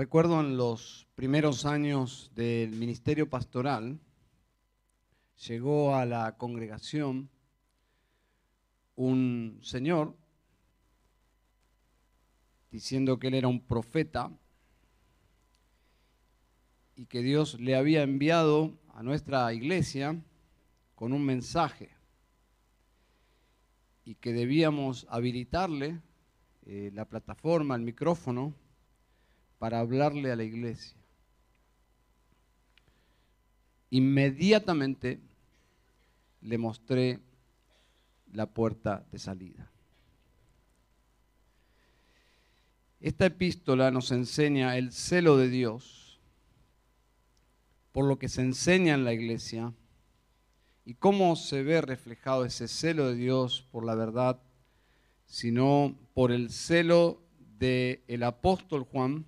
Recuerdo 0.00 0.40
en 0.40 0.56
los 0.56 1.06
primeros 1.14 1.66
años 1.66 2.32
del 2.34 2.70
ministerio 2.70 3.28
pastoral, 3.28 4.00
llegó 5.46 5.94
a 5.94 6.06
la 6.06 6.38
congregación 6.38 7.28
un 8.96 9.60
señor 9.62 10.16
diciendo 12.70 13.18
que 13.18 13.26
él 13.26 13.34
era 13.34 13.48
un 13.48 13.60
profeta 13.60 14.32
y 16.96 17.04
que 17.04 17.20
Dios 17.20 17.60
le 17.60 17.76
había 17.76 18.02
enviado 18.02 18.78
a 18.94 19.02
nuestra 19.02 19.52
iglesia 19.52 20.18
con 20.94 21.12
un 21.12 21.26
mensaje 21.26 21.90
y 24.06 24.14
que 24.14 24.32
debíamos 24.32 25.06
habilitarle 25.10 26.00
eh, 26.62 26.90
la 26.94 27.04
plataforma, 27.04 27.76
el 27.76 27.82
micrófono, 27.82 28.54
para 29.60 29.80
hablarle 29.80 30.32
a 30.32 30.36
la 30.36 30.42
iglesia. 30.42 30.96
Inmediatamente 33.90 35.20
le 36.40 36.56
mostré 36.56 37.20
la 38.32 38.46
puerta 38.46 39.04
de 39.12 39.18
salida. 39.18 39.70
Esta 43.00 43.26
epístola 43.26 43.90
nos 43.90 44.10
enseña 44.12 44.78
el 44.78 44.92
celo 44.92 45.36
de 45.36 45.50
Dios 45.50 46.18
por 47.92 48.06
lo 48.06 48.18
que 48.18 48.30
se 48.30 48.40
enseña 48.40 48.94
en 48.94 49.04
la 49.04 49.12
iglesia 49.12 49.74
y 50.86 50.94
cómo 50.94 51.36
se 51.36 51.62
ve 51.62 51.82
reflejado 51.82 52.46
ese 52.46 52.66
celo 52.66 53.10
de 53.10 53.16
Dios 53.16 53.68
por 53.70 53.84
la 53.84 53.94
verdad, 53.94 54.40
sino 55.26 55.98
por 56.14 56.32
el 56.32 56.48
celo 56.48 57.20
del 57.58 58.22
apóstol 58.22 58.84
Juan 58.84 59.26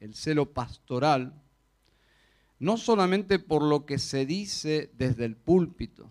el 0.00 0.14
celo 0.14 0.52
pastoral, 0.52 1.42
no 2.58 2.76
solamente 2.76 3.38
por 3.38 3.62
lo 3.62 3.86
que 3.86 3.98
se 3.98 4.26
dice 4.26 4.90
desde 4.96 5.24
el 5.24 5.36
púlpito, 5.36 6.10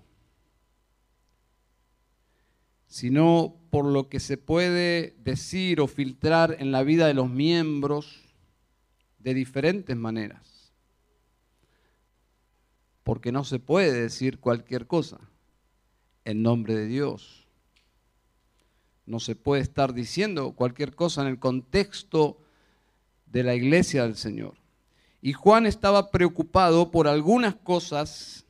sino 2.88 3.58
por 3.72 3.86
lo 3.86 4.08
que 4.10 4.20
se 4.20 4.38
puede 4.38 5.16
decir 5.20 5.82
o 5.82 5.88
filtrar 5.88 6.56
en 6.60 6.72
la 6.72 6.84
vida 6.84 7.08
de 7.08 7.14
los 7.14 7.30
miembros 7.30 8.22
de 9.20 9.34
diferentes 9.34 9.98
maneras. 9.98 10.72
Porque 13.04 13.32
no 13.32 13.44
se 13.44 13.60
puede 13.60 13.92
decir 13.92 14.40
cualquier 14.40 14.88
cosa 14.88 15.20
en 16.24 16.42
nombre 16.42 16.76
de 16.76 16.88
Dios. 16.88 17.48
No 19.06 19.20
se 19.20 19.36
puede 19.36 19.62
estar 19.62 19.94
diciendo 19.94 20.54
cualquier 20.54 20.96
cosa 20.96 21.22
en 21.22 21.28
el 21.28 21.40
contexto 21.40 22.45
de 23.26 23.44
la 23.44 23.56
iglesia 23.56 24.04
del 24.04 24.16
Señor. 24.16 24.56
Y 25.22 25.34
Juan 25.34 25.66
estaba 25.66 26.12
preocupado 26.12 26.92
por 26.92 27.08
algunas 27.08 27.56
cosas 27.56 28.46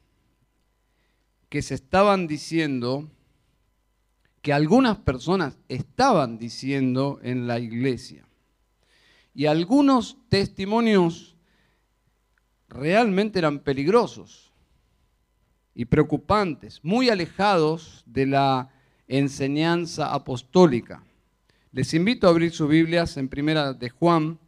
que 1.50 1.62
se 1.62 1.76
estaban 1.76 2.28
diciendo, 2.28 3.10
que 4.42 4.54
algunas 4.54 4.98
personas 4.98 5.58
estaban 5.70 6.38
diciendo 6.38 7.20
en 7.24 7.48
la 7.48 7.60
iglesia. 7.60 8.28
Y 9.34 9.46
algunos 9.46 10.18
testimonios 10.30 11.36
realmente 12.68 13.40
eran 13.40 13.60
peligrosos 13.60 14.52
y 15.74 15.86
preocupantes, 15.86 16.80
muy 16.84 17.10
alejados 17.10 18.04
de 18.06 18.26
la 18.26 18.70
enseñanza 19.08 20.14
apostólica. 20.14 21.04
Les 21.72 21.94
invito 21.94 22.28
a 22.28 22.30
abrir 22.30 22.52
sus 22.52 22.70
Biblias 22.70 23.18
en 23.18 23.28
Primera 23.28 23.74
de 23.74 23.90
Juan, 23.90 24.40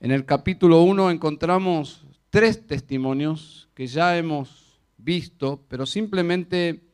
En 0.00 0.12
el 0.12 0.24
capítulo 0.24 0.82
1 0.82 1.10
encontramos 1.10 2.06
tres 2.30 2.64
testimonios 2.64 3.68
que 3.74 3.88
ya 3.88 4.16
hemos 4.16 4.78
visto, 4.96 5.64
pero 5.68 5.86
simplemente 5.86 6.84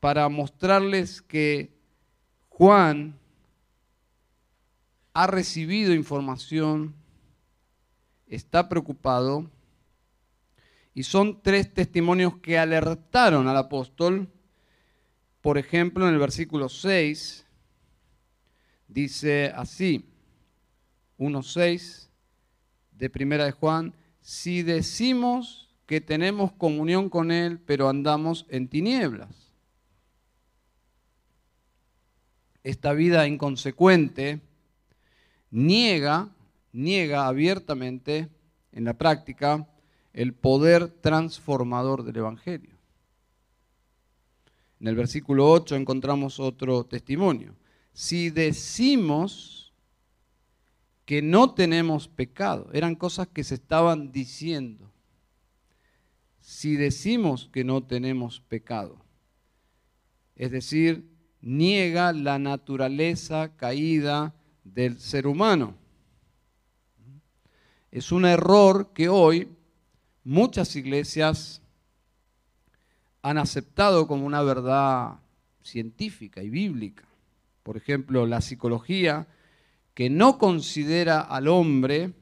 para 0.00 0.28
mostrarles 0.28 1.22
que 1.22 1.72
Juan 2.48 3.16
ha 5.14 5.28
recibido 5.28 5.94
información, 5.94 6.96
está 8.26 8.68
preocupado, 8.68 9.48
y 10.94 11.04
son 11.04 11.40
tres 11.42 11.72
testimonios 11.72 12.38
que 12.38 12.58
alertaron 12.58 13.46
al 13.46 13.56
apóstol. 13.56 14.28
Por 15.40 15.58
ejemplo, 15.58 16.08
en 16.08 16.14
el 16.14 16.18
versículo 16.18 16.68
6 16.68 17.46
dice 18.88 19.52
así, 19.54 20.04
1.6, 21.18 22.08
de 23.02 23.10
Primera 23.10 23.44
de 23.44 23.50
Juan, 23.50 23.94
si 24.20 24.62
decimos 24.62 25.68
que 25.86 26.00
tenemos 26.00 26.52
comunión 26.52 27.10
con 27.10 27.32
Él, 27.32 27.58
pero 27.58 27.88
andamos 27.88 28.46
en 28.48 28.68
tinieblas. 28.68 29.50
Esta 32.62 32.92
vida 32.92 33.26
inconsecuente 33.26 34.40
niega, 35.50 36.28
niega 36.70 37.26
abiertamente 37.26 38.28
en 38.70 38.84
la 38.84 38.96
práctica 38.96 39.68
el 40.12 40.32
poder 40.32 40.86
transformador 40.86 42.04
del 42.04 42.18
Evangelio. 42.18 42.76
En 44.78 44.86
el 44.86 44.94
versículo 44.94 45.50
8 45.50 45.74
encontramos 45.74 46.38
otro 46.38 46.84
testimonio. 46.84 47.56
Si 47.92 48.30
decimos 48.30 49.61
que 51.04 51.22
no 51.22 51.54
tenemos 51.54 52.08
pecado. 52.08 52.70
Eran 52.72 52.94
cosas 52.94 53.28
que 53.28 53.44
se 53.44 53.54
estaban 53.54 54.12
diciendo. 54.12 54.90
Si 56.40 56.76
decimos 56.76 57.48
que 57.52 57.64
no 57.64 57.82
tenemos 57.82 58.40
pecado, 58.40 58.98
es 60.36 60.50
decir, 60.50 61.08
niega 61.40 62.12
la 62.12 62.38
naturaleza 62.38 63.56
caída 63.56 64.34
del 64.64 64.98
ser 64.98 65.26
humano. 65.26 65.76
Es 67.90 68.10
un 68.10 68.24
error 68.24 68.92
que 68.92 69.08
hoy 69.08 69.48
muchas 70.24 70.74
iglesias 70.76 71.60
han 73.22 73.38
aceptado 73.38 74.06
como 74.06 74.26
una 74.26 74.42
verdad 74.42 75.20
científica 75.62 76.42
y 76.42 76.50
bíblica. 76.50 77.04
Por 77.62 77.76
ejemplo, 77.76 78.26
la 78.26 78.40
psicología 78.40 79.28
que 79.94 80.10
no 80.10 80.38
considera 80.38 81.20
al 81.20 81.48
hombre 81.48 82.14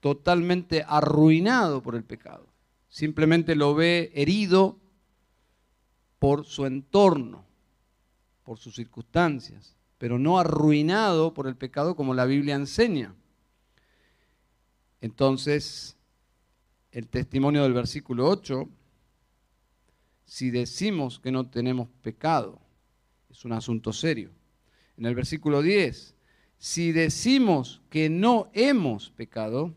totalmente 0.00 0.84
arruinado 0.86 1.82
por 1.82 1.94
el 1.94 2.04
pecado. 2.04 2.52
Simplemente 2.88 3.56
lo 3.56 3.74
ve 3.74 4.12
herido 4.14 4.78
por 6.18 6.44
su 6.44 6.66
entorno, 6.66 7.44
por 8.44 8.58
sus 8.58 8.76
circunstancias, 8.76 9.76
pero 9.98 10.18
no 10.18 10.38
arruinado 10.38 11.34
por 11.34 11.46
el 11.46 11.56
pecado 11.56 11.96
como 11.96 12.14
la 12.14 12.26
Biblia 12.26 12.54
enseña. 12.54 13.14
Entonces, 15.00 15.96
el 16.92 17.08
testimonio 17.08 17.62
del 17.62 17.72
versículo 17.72 18.28
8, 18.28 18.68
si 20.24 20.50
decimos 20.50 21.18
que 21.18 21.32
no 21.32 21.50
tenemos 21.50 21.88
pecado, 22.02 22.60
es 23.28 23.44
un 23.44 23.52
asunto 23.52 23.92
serio. 23.92 24.30
En 24.96 25.06
el 25.06 25.14
versículo 25.14 25.60
10, 25.60 26.13
si 26.64 26.92
decimos 26.92 27.82
que 27.90 28.08
no 28.08 28.48
hemos 28.54 29.10
pecado, 29.10 29.74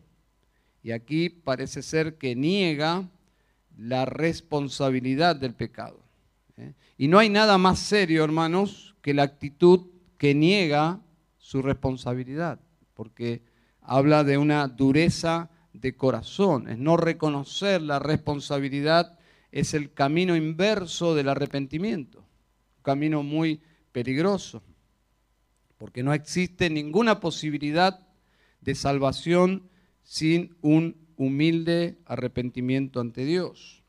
y 0.82 0.92
aquí 0.92 1.28
parece 1.28 1.82
ser 1.82 2.18
que 2.18 2.34
niega 2.34 3.10
la 3.78 4.06
responsabilidad 4.06 5.36
del 5.36 5.54
pecado. 5.54 6.00
¿eh? 6.56 6.72
Y 6.98 7.10
no 7.10 7.20
hay 7.20 7.28
nada 7.28 7.58
más 7.58 7.80
serio, 7.80 8.24
hermanos, 8.24 8.96
que 9.02 9.14
la 9.14 9.24
actitud 9.24 9.88
que 10.18 10.34
niega 10.34 11.02
su 11.38 11.62
responsabilidad, 11.62 12.62
porque 12.94 13.42
habla 13.82 14.24
de 14.24 14.38
una 14.38 14.66
dureza 14.70 15.50
de 15.74 15.94
corazón, 15.94 16.70
es 16.70 16.78
no 16.78 16.96
reconocer 16.96 17.82
la 17.82 18.00
responsabilidad, 18.00 19.20
es 19.52 19.74
el 19.74 19.92
camino 19.92 20.38
inverso 20.38 21.16
del 21.16 21.28
arrepentimiento, 21.28 22.20
un 22.20 22.84
camino 22.84 23.24
muy 23.24 23.60
peligroso 23.92 24.64
porque 25.78 26.04
no 26.04 26.14
existe 26.14 26.70
ninguna 26.70 27.20
posibilidad 27.20 28.08
de 28.62 28.76
salvación 28.76 29.70
sin 30.04 30.56
un 30.62 30.96
humilde 31.18 31.98
arrepentimiento 32.06 33.00
ante 33.00 33.26
Dios. 33.26 33.84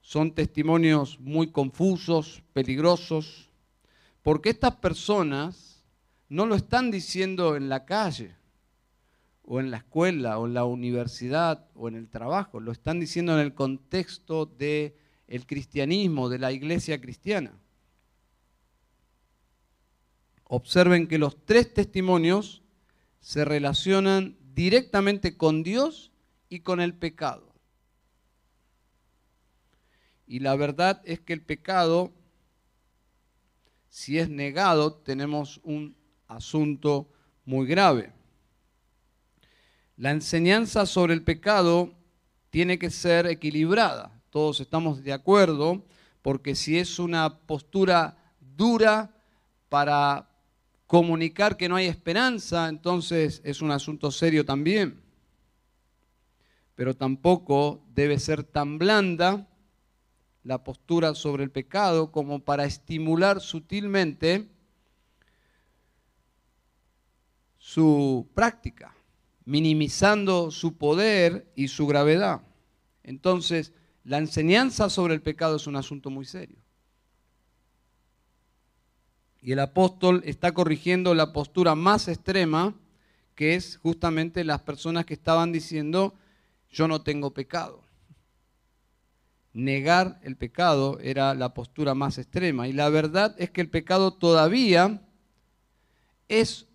Son 0.00 0.34
testimonios 0.34 1.20
muy 1.20 1.52
confusos, 1.52 2.42
peligrosos, 2.52 3.50
porque 4.22 4.50
estas 4.50 4.76
personas 4.76 5.84
no 6.28 6.46
lo 6.46 6.54
están 6.54 6.90
diciendo 6.90 7.56
en 7.56 7.68
la 7.68 7.84
calle, 7.84 8.34
o 9.42 9.58
en 9.58 9.70
la 9.70 9.78
escuela, 9.78 10.38
o 10.38 10.46
en 10.46 10.54
la 10.54 10.64
universidad, 10.64 11.66
o 11.74 11.88
en 11.88 11.96
el 11.96 12.08
trabajo, 12.08 12.60
lo 12.60 12.70
están 12.70 13.00
diciendo 13.00 13.34
en 13.34 13.40
el 13.40 13.54
contexto 13.54 14.46
del 14.46 14.94
cristianismo, 15.46 16.28
de 16.28 16.38
la 16.38 16.52
iglesia 16.52 17.00
cristiana. 17.00 17.52
Observen 20.52 21.06
que 21.06 21.16
los 21.16 21.46
tres 21.46 21.72
testimonios 21.72 22.60
se 23.20 23.44
relacionan 23.44 24.36
directamente 24.52 25.36
con 25.36 25.62
Dios 25.62 26.10
y 26.48 26.58
con 26.58 26.80
el 26.80 26.92
pecado. 26.92 27.54
Y 30.26 30.40
la 30.40 30.56
verdad 30.56 31.02
es 31.04 31.20
que 31.20 31.34
el 31.34 31.40
pecado, 31.40 32.10
si 33.90 34.18
es 34.18 34.28
negado, 34.28 34.94
tenemos 34.94 35.60
un 35.62 35.94
asunto 36.26 37.08
muy 37.44 37.68
grave. 37.68 38.12
La 39.96 40.10
enseñanza 40.10 40.84
sobre 40.84 41.14
el 41.14 41.22
pecado 41.22 41.94
tiene 42.50 42.76
que 42.76 42.90
ser 42.90 43.28
equilibrada. 43.28 44.20
Todos 44.30 44.58
estamos 44.58 45.04
de 45.04 45.12
acuerdo, 45.12 45.84
porque 46.22 46.56
si 46.56 46.76
es 46.76 46.98
una 46.98 47.38
postura 47.38 48.16
dura 48.40 49.14
para 49.68 50.26
comunicar 50.90 51.56
que 51.56 51.68
no 51.68 51.76
hay 51.76 51.86
esperanza, 51.86 52.68
entonces 52.68 53.42
es 53.44 53.62
un 53.62 53.70
asunto 53.70 54.10
serio 54.10 54.44
también. 54.44 55.00
Pero 56.74 56.96
tampoco 56.96 57.86
debe 57.94 58.18
ser 58.18 58.42
tan 58.42 58.76
blanda 58.76 59.46
la 60.42 60.64
postura 60.64 61.14
sobre 61.14 61.44
el 61.44 61.52
pecado 61.52 62.10
como 62.10 62.40
para 62.40 62.64
estimular 62.64 63.40
sutilmente 63.40 64.50
su 67.56 68.28
práctica, 68.34 68.92
minimizando 69.44 70.50
su 70.50 70.76
poder 70.76 71.52
y 71.54 71.68
su 71.68 71.86
gravedad. 71.86 72.42
Entonces, 73.04 73.72
la 74.02 74.18
enseñanza 74.18 74.90
sobre 74.90 75.14
el 75.14 75.22
pecado 75.22 75.54
es 75.54 75.68
un 75.68 75.76
asunto 75.76 76.10
muy 76.10 76.24
serio. 76.24 76.58
Y 79.42 79.52
el 79.52 79.60
apóstol 79.60 80.22
está 80.24 80.52
corrigiendo 80.52 81.14
la 81.14 81.32
postura 81.32 81.74
más 81.74 82.08
extrema, 82.08 82.74
que 83.34 83.54
es 83.54 83.78
justamente 83.78 84.44
las 84.44 84.60
personas 84.60 85.06
que 85.06 85.14
estaban 85.14 85.50
diciendo, 85.50 86.14
yo 86.70 86.88
no 86.88 87.02
tengo 87.02 87.32
pecado. 87.32 87.82
Negar 89.52 90.20
el 90.22 90.36
pecado 90.36 90.98
era 91.00 91.34
la 91.34 91.54
postura 91.54 91.94
más 91.94 92.18
extrema. 92.18 92.68
Y 92.68 92.72
la 92.72 92.88
verdad 92.90 93.34
es 93.38 93.50
que 93.50 93.62
el 93.62 93.70
pecado 93.70 94.12
todavía 94.12 95.02
es 96.28 96.68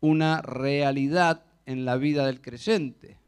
una 0.00 0.42
realidad 0.42 1.44
en 1.66 1.84
la 1.84 1.96
vida 1.96 2.26
del 2.26 2.40
creyente. 2.40 3.18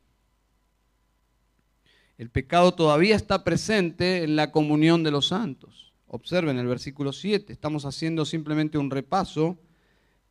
El 2.19 2.29
pecado 2.29 2.75
todavía 2.75 3.17
está 3.17 3.45
presente 3.45 4.25
en 4.25 4.37
la 4.37 4.53
comunión 4.53 5.03
de 5.03 5.11
los 5.11 5.29
santos. 5.29 5.90
Observen 6.13 6.59
el 6.59 6.67
versículo 6.67 7.13
7, 7.13 7.53
estamos 7.53 7.85
haciendo 7.85 8.25
simplemente 8.25 8.79
un 8.79 8.91
repaso 8.91 9.61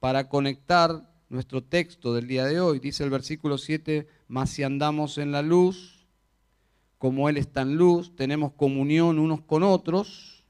para 0.01 0.27
conectar 0.27 1.09
nuestro 1.29 1.63
texto 1.63 2.13
del 2.13 2.27
día 2.27 2.43
de 2.43 2.59
hoy. 2.59 2.79
Dice 2.79 3.05
el 3.05 3.09
versículo 3.09 3.57
7, 3.57 4.05
mas 4.27 4.49
si 4.49 4.63
andamos 4.63 5.17
en 5.17 5.31
la 5.31 5.41
luz, 5.41 6.05
como 6.97 7.29
Él 7.29 7.37
está 7.37 7.61
en 7.61 7.77
luz, 7.77 8.13
tenemos 8.17 8.51
comunión 8.51 9.19
unos 9.19 9.39
con 9.39 9.63
otros, 9.63 10.43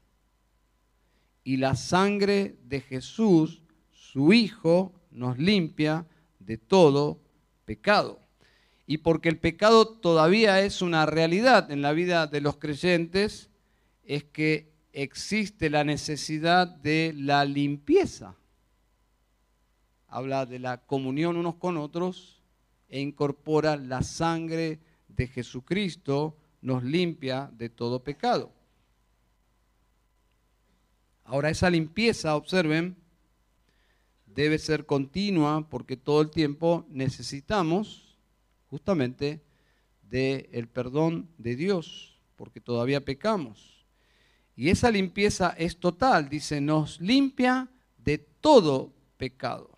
y 1.44 1.58
la 1.58 1.76
sangre 1.76 2.58
de 2.64 2.80
Jesús, 2.80 3.62
su 3.92 4.32
Hijo, 4.32 4.92
nos 5.12 5.38
limpia 5.38 6.08
de 6.40 6.58
todo 6.58 7.20
pecado. 7.66 8.18
Y 8.84 8.98
porque 8.98 9.28
el 9.28 9.38
pecado 9.38 9.86
todavía 9.86 10.60
es 10.60 10.82
una 10.82 11.06
realidad 11.06 11.70
en 11.70 11.82
la 11.82 11.92
vida 11.92 12.26
de 12.26 12.40
los 12.40 12.56
creyentes, 12.56 13.48
es 14.02 14.24
que 14.24 14.69
existe 14.92 15.70
la 15.70 15.84
necesidad 15.84 16.66
de 16.66 17.12
la 17.16 17.44
limpieza. 17.44 18.36
Habla 20.08 20.46
de 20.46 20.58
la 20.58 20.78
comunión 20.78 21.36
unos 21.36 21.56
con 21.56 21.76
otros 21.76 22.42
e 22.88 23.00
incorpora 23.00 23.76
la 23.76 24.02
sangre 24.02 24.80
de 25.08 25.26
Jesucristo, 25.28 26.36
nos 26.60 26.82
limpia 26.82 27.50
de 27.52 27.68
todo 27.68 28.02
pecado. 28.02 28.52
Ahora 31.24 31.50
esa 31.50 31.70
limpieza, 31.70 32.34
observen, 32.34 32.96
debe 34.26 34.58
ser 34.58 34.86
continua 34.86 35.68
porque 35.68 35.96
todo 35.96 36.20
el 36.22 36.30
tiempo 36.30 36.84
necesitamos 36.88 38.18
justamente 38.68 39.40
del 40.02 40.48
el 40.52 40.68
perdón 40.68 41.30
de 41.38 41.56
Dios, 41.56 42.18
porque 42.36 42.60
todavía 42.60 43.04
pecamos. 43.04 43.79
Y 44.60 44.68
esa 44.68 44.90
limpieza 44.90 45.54
es 45.56 45.80
total, 45.80 46.28
dice, 46.28 46.60
nos 46.60 47.00
limpia 47.00 47.70
de 47.96 48.18
todo 48.18 48.92
pecado. 49.16 49.70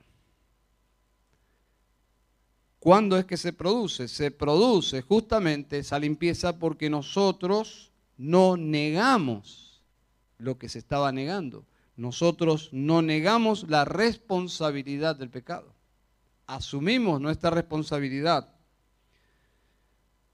¿Cuándo 2.81 3.17
es 3.17 3.25
que 3.25 3.37
se 3.37 3.53
produce? 3.53 4.09
Se 4.09 4.33
produce 4.33 5.03
justamente 5.03 5.79
esa 5.79 6.01
limpieza 6.01 6.59
porque 6.59 6.91
nosotros 6.91 7.93
no 8.17 8.57
negamos 8.57 9.85
lo 10.39 10.59
que 10.59 10.69
se 10.69 10.81
estaba 10.81 11.13
negando. 11.13 11.65
Nosotros 11.95 12.69
no 12.73 13.03
negamos 13.03 13.69
la 13.69 13.85
responsabilidad 13.85 15.15
del 15.15 15.31
pecado. 15.31 15.77
Asumimos 16.49 17.21
nuestra 17.21 17.51
responsabilidad. 17.51 18.53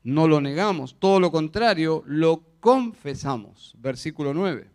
No 0.02 0.26
lo 0.26 0.40
negamos, 0.40 0.98
todo 0.98 1.20
lo 1.20 1.30
contrario, 1.30 2.02
lo 2.06 2.47
confesamos. 2.60 3.74
Versículo 3.78 4.34
9. 4.34 4.70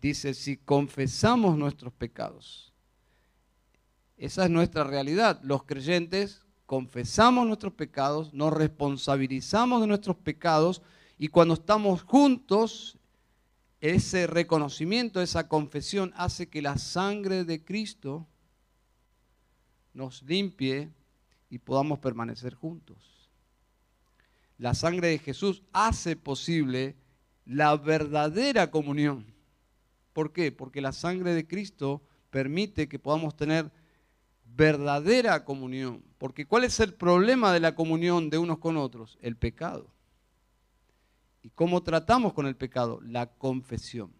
Dice, 0.00 0.34
si 0.34 0.56
confesamos 0.56 1.56
nuestros 1.56 1.92
pecados. 1.92 2.72
Esa 4.16 4.44
es 4.44 4.50
nuestra 4.50 4.84
realidad. 4.84 5.40
Los 5.42 5.64
creyentes 5.64 6.44
confesamos 6.66 7.46
nuestros 7.46 7.72
pecados, 7.74 8.32
nos 8.32 8.52
responsabilizamos 8.52 9.80
de 9.80 9.86
nuestros 9.86 10.16
pecados 10.16 10.82
y 11.18 11.28
cuando 11.28 11.54
estamos 11.54 12.02
juntos, 12.02 12.98
ese 13.80 14.26
reconocimiento, 14.26 15.20
esa 15.20 15.46
confesión 15.46 16.12
hace 16.16 16.48
que 16.48 16.62
la 16.62 16.78
sangre 16.78 17.44
de 17.44 17.62
Cristo 17.62 18.26
nos 19.92 20.22
limpie 20.22 20.90
y 21.50 21.58
podamos 21.58 21.98
permanecer 21.98 22.54
juntos 22.54 23.23
la 24.58 24.74
sangre 24.74 25.08
de 25.08 25.18
Jesús 25.18 25.62
hace 25.72 26.16
posible 26.16 26.96
la 27.44 27.76
verdadera 27.76 28.70
comunión. 28.70 29.26
¿Por 30.12 30.32
qué? 30.32 30.52
Porque 30.52 30.80
la 30.80 30.92
sangre 30.92 31.34
de 31.34 31.46
Cristo 31.46 32.02
permite 32.30 32.88
que 32.88 32.98
podamos 32.98 33.36
tener 33.36 33.70
verdadera 34.44 35.44
comunión. 35.44 36.04
Porque 36.18 36.46
¿cuál 36.46 36.64
es 36.64 36.80
el 36.80 36.94
problema 36.94 37.52
de 37.52 37.60
la 37.60 37.74
comunión 37.74 38.30
de 38.30 38.38
unos 38.38 38.58
con 38.58 38.76
otros? 38.76 39.18
El 39.20 39.36
pecado. 39.36 39.92
¿Y 41.42 41.50
cómo 41.50 41.82
tratamos 41.82 42.32
con 42.32 42.46
el 42.46 42.56
pecado? 42.56 43.00
La 43.02 43.26
confesión. 43.26 44.12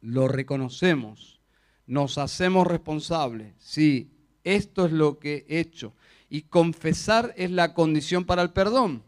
Lo 0.00 0.28
reconocemos, 0.28 1.40
nos 1.86 2.18
hacemos 2.18 2.66
responsables. 2.66 3.54
Sí, 3.58 4.12
esto 4.44 4.86
es 4.86 4.92
lo 4.92 5.18
que 5.18 5.46
he 5.48 5.60
hecho. 5.60 5.94
Y 6.30 6.42
confesar 6.42 7.34
es 7.36 7.50
la 7.50 7.74
condición 7.74 8.24
para 8.24 8.40
el 8.40 8.52
perdón. 8.52 9.02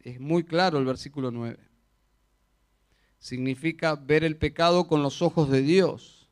Es 0.00 0.18
muy 0.18 0.42
claro 0.42 0.78
el 0.78 0.86
versículo 0.86 1.30
9. 1.30 1.58
Significa 3.18 3.94
ver 3.94 4.24
el 4.24 4.38
pecado 4.38 4.88
con 4.88 5.02
los 5.02 5.20
ojos 5.20 5.50
de 5.50 5.60
Dios. 5.60 6.28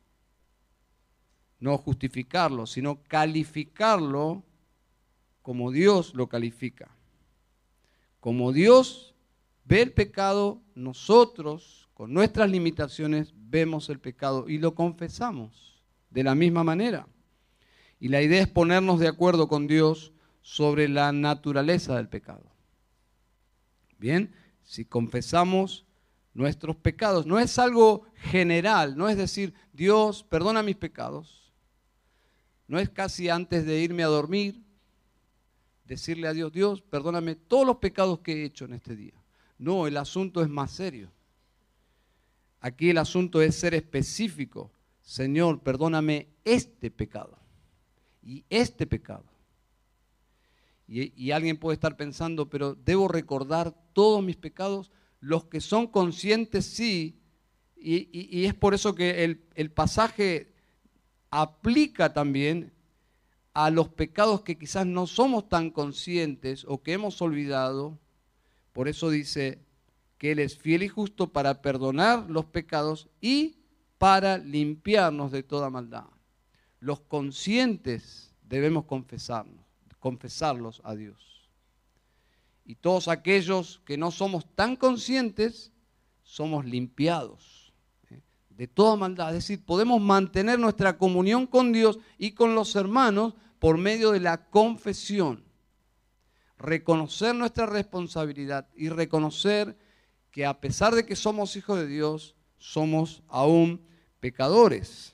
No 1.59 1.77
justificarlo, 1.77 2.65
sino 2.65 3.03
calificarlo 3.03 4.43
como 5.43 5.71
Dios 5.71 6.15
lo 6.15 6.27
califica. 6.27 6.89
Como 8.19 8.51
Dios 8.51 9.13
ve 9.65 9.83
el 9.83 9.93
pecado, 9.93 10.61
nosotros, 10.73 11.89
con 11.93 12.11
nuestras 12.11 12.49
limitaciones, 12.49 13.33
vemos 13.35 13.89
el 13.89 13.99
pecado 13.99 14.49
y 14.49 14.57
lo 14.57 14.73
confesamos 14.73 15.81
de 16.09 16.23
la 16.23 16.33
misma 16.33 16.63
manera. 16.63 17.07
Y 18.01 18.07
la 18.07 18.23
idea 18.23 18.41
es 18.41 18.47
ponernos 18.47 18.99
de 18.99 19.07
acuerdo 19.07 19.47
con 19.47 19.67
Dios 19.67 20.11
sobre 20.41 20.89
la 20.89 21.11
naturaleza 21.11 21.95
del 21.95 22.09
pecado. 22.09 22.51
Bien, 23.99 24.33
si 24.63 24.85
confesamos 24.85 25.85
nuestros 26.33 26.75
pecados, 26.75 27.27
no 27.27 27.37
es 27.37 27.59
algo 27.59 28.07
general, 28.15 28.97
no 28.97 29.07
es 29.07 29.17
decir, 29.17 29.53
Dios, 29.71 30.23
perdona 30.23 30.63
mis 30.63 30.77
pecados. 30.77 31.53
No 32.67 32.79
es 32.79 32.89
casi 32.89 33.29
antes 33.29 33.67
de 33.67 33.79
irme 33.79 34.01
a 34.01 34.07
dormir 34.07 34.63
decirle 35.85 36.27
a 36.27 36.33
Dios, 36.33 36.51
Dios, 36.51 36.81
perdóname 36.81 37.35
todos 37.35 37.67
los 37.67 37.77
pecados 37.77 38.21
que 38.21 38.33
he 38.33 38.45
hecho 38.45 38.65
en 38.65 38.73
este 38.73 38.95
día. 38.95 39.13
No, 39.59 39.85
el 39.85 39.95
asunto 39.97 40.41
es 40.41 40.49
más 40.49 40.71
serio. 40.71 41.11
Aquí 42.61 42.89
el 42.89 42.97
asunto 42.97 43.43
es 43.43 43.53
ser 43.53 43.75
específico. 43.75 44.71
Señor, 45.03 45.59
perdóname 45.59 46.29
este 46.43 46.89
pecado 46.89 47.40
y 48.21 48.45
este 48.49 48.87
pecado. 48.87 49.25
Y, 50.87 51.31
alguien 51.31 51.57
puede 51.57 51.75
estar 51.75 51.95
pensando, 51.95 52.49
pero 52.49 52.75
debo 52.75 53.07
recordar 53.07 53.73
todos 53.93 54.21
mis 54.21 54.35
pecados, 54.35 54.91
los 55.21 55.45
que 55.45 55.61
son 55.61 55.87
conscientes 55.87 56.65
sí, 56.65 57.17
y, 57.77 58.45
es 58.45 58.53
por 58.53 58.73
eso 58.73 58.93
que 58.93 59.23
el, 59.55 59.71
pasaje 59.71 60.53
aplica 61.29 62.13
también 62.13 62.73
a 63.53 63.69
los 63.69 63.87
pecados 63.87 64.41
que 64.41 64.57
quizás 64.57 64.85
no 64.85 65.07
somos 65.07 65.47
tan 65.47 65.71
conscientes 65.71 66.65
o 66.67 66.83
que 66.83 66.91
hemos 66.91 67.21
olvidado. 67.21 67.97
Por 68.73 68.89
eso 68.89 69.09
dice 69.09 69.59
que 70.17 70.33
Él 70.33 70.39
es 70.39 70.57
fiel 70.57 70.83
y 70.83 70.89
justo 70.89 71.31
para 71.31 71.61
perdonar 71.61 72.29
los 72.29 72.45
pecados 72.45 73.09
y 73.21 73.55
para 73.97 74.37
limpiarnos 74.37 75.31
de 75.31 75.43
toda 75.43 75.69
maldad. 75.69 76.05
Los 76.81 76.99
conscientes 76.99 78.33
debemos 78.41 78.83
confesarnos, 78.83 79.65
confesarlos 79.99 80.81
a 80.83 80.93
Dios. 80.95 81.49
Y 82.65 82.75
todos 82.75 83.07
aquellos 83.07 83.81
que 83.85 83.97
no 83.97 84.11
somos 84.11 84.45
tan 84.55 84.75
conscientes, 84.75 85.71
somos 86.23 86.65
limpiados 86.65 87.61
de 88.49 88.67
toda 88.67 88.95
maldad. 88.95 89.29
Es 89.29 89.47
decir, 89.47 89.65
podemos 89.65 89.99
mantener 89.99 90.59
nuestra 90.59 90.97
comunión 90.97 91.47
con 91.47 91.71
Dios 91.71 91.97
y 92.19 92.33
con 92.33 92.53
los 92.53 92.75
hermanos 92.75 93.33
por 93.57 93.77
medio 93.77 94.11
de 94.11 94.19
la 94.19 94.49
confesión. 94.49 95.43
Reconocer 96.59 97.33
nuestra 97.33 97.65
responsabilidad 97.65 98.69
y 98.75 98.89
reconocer 98.89 99.77
que 100.29 100.45
a 100.45 100.61
pesar 100.61 100.93
de 100.93 101.05
que 101.05 101.15
somos 101.15 101.55
hijos 101.55 101.79
de 101.79 101.87
Dios, 101.87 102.35
somos 102.59 103.23
aún 103.27 103.81
pecadores. 104.19 105.10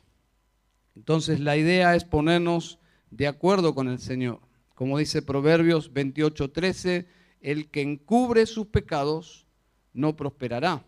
Entonces 0.97 1.39
la 1.39 1.55
idea 1.55 1.95
es 1.95 2.03
ponernos 2.03 2.79
de 3.11 3.27
acuerdo 3.27 3.73
con 3.73 3.87
el 3.87 3.99
Señor. 3.99 4.41
Como 4.75 4.97
dice 4.97 5.21
Proverbios 5.21 5.93
28:13, 5.93 7.07
el 7.39 7.69
que 7.69 7.81
encubre 7.81 8.45
sus 8.45 8.67
pecados 8.67 9.47
no 9.93 10.15
prosperará 10.15 10.83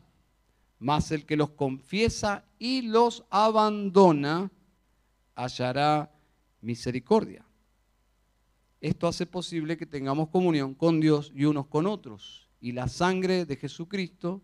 mas 0.79 1.11
el 1.11 1.25
que 1.25 1.35
los 1.35 1.51
confiesa 1.51 2.45
y 2.57 2.81
los 2.81 3.25
abandona 3.29 4.49
hallará 5.35 6.11
misericordia. 6.61 7.45
Esto 8.81 9.07
hace 9.07 9.25
posible 9.25 9.77
que 9.77 9.85
tengamos 9.85 10.29
comunión 10.29 10.73
con 10.73 11.01
Dios 11.01 11.31
y 11.35 11.43
unos 11.43 11.67
con 11.67 11.85
otros. 11.85 12.49
Y 12.61 12.71
la 12.71 12.87
sangre 12.87 13.45
de 13.45 13.57
Jesucristo 13.57 14.41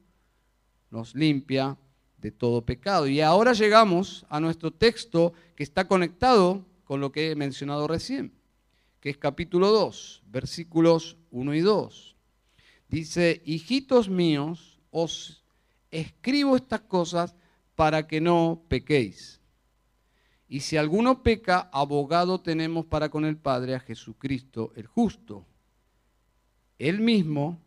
nos 0.92 1.16
limpia 1.16 1.78
de 2.26 2.32
todo 2.32 2.66
pecado. 2.66 3.06
Y 3.06 3.22
ahora 3.22 3.54
llegamos 3.54 4.26
a 4.30 4.40
nuestro 4.40 4.72
texto 4.72 5.34
que 5.56 5.62
está 5.62 5.88
conectado 5.88 6.66
con 6.84 7.00
lo 7.00 7.12
que 7.12 7.30
he 7.30 7.36
mencionado 7.36 7.88
recién, 7.88 8.34
que 9.00 9.12
es 9.12 9.18
capítulo 9.18 9.70
2, 9.70 10.24
versículos 10.26 11.18
1 11.30 11.54
y 11.54 11.60
2. 11.60 12.16
Dice, 12.90 13.44
hijitos 13.46 14.10
míos, 14.10 14.80
os 14.90 15.44
escribo 15.92 16.56
estas 16.56 16.82
cosas 16.82 17.36
para 17.76 18.08
que 18.08 18.20
no 18.20 18.64
pequéis. 18.70 19.40
Y 20.48 20.62
si 20.62 20.78
alguno 20.78 21.22
peca, 21.22 21.70
abogado 21.72 22.42
tenemos 22.42 22.88
para 22.88 23.10
con 23.10 23.24
el 23.24 23.38
Padre 23.38 23.76
a 23.76 23.80
Jesucristo 23.80 24.74
el 24.76 24.88
justo. 24.88 25.46
Él 26.80 27.02
mismo 27.02 27.60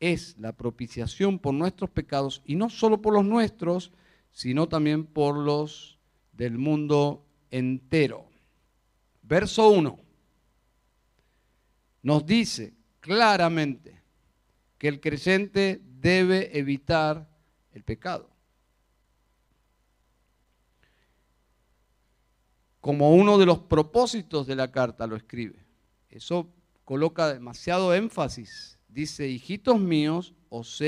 es 0.00 0.36
la 0.38 0.52
propiciación 0.52 1.38
por 1.38 1.54
nuestros 1.54 1.90
pecados, 1.90 2.42
y 2.44 2.56
no 2.56 2.68
solo 2.68 3.00
por 3.00 3.14
los 3.14 3.24
nuestros, 3.24 3.92
sino 4.32 4.68
también 4.68 5.06
por 5.06 5.36
los 5.36 5.98
del 6.32 6.58
mundo 6.58 7.24
entero. 7.50 8.26
Verso 9.22 9.68
1 9.70 10.10
nos 12.02 12.24
dice 12.24 12.74
claramente 13.00 14.00
que 14.78 14.88
el 14.88 15.00
creyente 15.00 15.82
debe 15.84 16.58
evitar 16.58 17.28
el 17.72 17.82
pecado. 17.82 18.30
Como 22.80 23.14
uno 23.14 23.36
de 23.36 23.44
los 23.44 23.58
propósitos 23.58 24.46
de 24.46 24.56
la 24.56 24.72
carta 24.72 25.06
lo 25.06 25.16
escribe. 25.16 25.66
Eso 26.08 26.50
coloca 26.86 27.32
demasiado 27.32 27.94
énfasis. 27.94 28.79
Dice, 28.92 29.28
hijitos 29.28 29.78
míos, 29.78 30.34
os, 30.48 30.82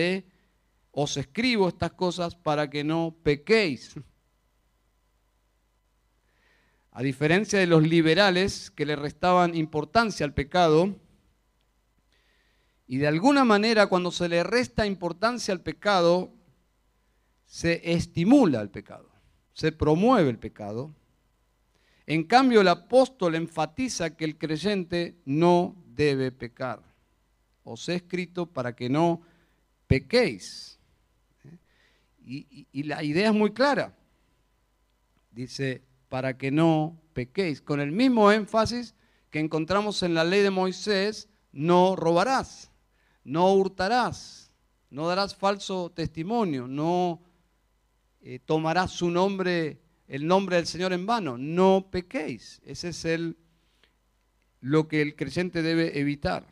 os 0.90 1.16
escribo 1.16 1.68
estas 1.68 1.92
cosas 1.92 2.34
para 2.34 2.68
que 2.68 2.82
no 2.82 3.14
pequéis. 3.22 3.94
A 6.90 7.02
diferencia 7.02 7.58
de 7.60 7.66
los 7.66 7.86
liberales 7.86 8.70
que 8.70 8.84
le 8.84 8.96
restaban 8.96 9.54
importancia 9.54 10.26
al 10.26 10.34
pecado, 10.34 10.96
y 12.88 12.98
de 12.98 13.06
alguna 13.06 13.44
manera 13.44 13.86
cuando 13.86 14.10
se 14.10 14.28
le 14.28 14.42
resta 14.42 14.84
importancia 14.84 15.54
al 15.54 15.62
pecado, 15.62 16.34
se 17.46 17.92
estimula 17.92 18.60
el 18.60 18.68
pecado, 18.68 19.08
se 19.54 19.70
promueve 19.70 20.28
el 20.28 20.38
pecado. 20.38 20.92
En 22.04 22.24
cambio, 22.24 22.60
el 22.60 22.68
apóstol 22.68 23.36
enfatiza 23.36 24.16
que 24.16 24.24
el 24.24 24.36
creyente 24.36 25.20
no 25.24 25.76
debe 25.86 26.32
pecar. 26.32 26.91
Os 27.64 27.88
he 27.88 27.96
escrito 27.96 28.46
para 28.46 28.74
que 28.74 28.88
no 28.88 29.22
pequéis. 29.86 30.78
Y, 32.24 32.66
y, 32.72 32.82
la 32.84 33.02
idea 33.02 33.28
es 33.28 33.34
muy 33.34 33.52
clara. 33.52 33.96
Dice, 35.32 35.82
para 36.08 36.36
que 36.38 36.50
no 36.50 36.96
pequéis. 37.12 37.60
Con 37.60 37.80
el 37.80 37.90
mismo 37.90 38.30
énfasis 38.30 38.94
que 39.30 39.40
encontramos 39.40 40.02
en 40.02 40.14
la 40.14 40.24
ley 40.24 40.42
de 40.42 40.50
Moisés, 40.50 41.28
no 41.52 41.96
robarás, 41.96 42.70
no 43.24 43.52
hurtarás, 43.54 44.52
no 44.90 45.06
darás 45.06 45.34
falso 45.34 45.90
testimonio, 45.90 46.66
no 46.68 47.22
eh, 48.20 48.38
tomará 48.38 48.86
su 48.88 49.10
nombre, 49.10 49.80
el 50.06 50.26
nombre 50.26 50.56
del 50.56 50.66
Señor 50.66 50.92
en 50.92 51.06
vano. 51.06 51.36
No 51.38 51.88
pequéis. 51.90 52.60
Ese 52.64 52.90
es 52.90 53.04
el, 53.04 53.36
lo 54.60 54.86
que 54.88 55.02
el 55.02 55.16
creyente 55.16 55.62
debe 55.62 55.98
evitar. 55.98 56.46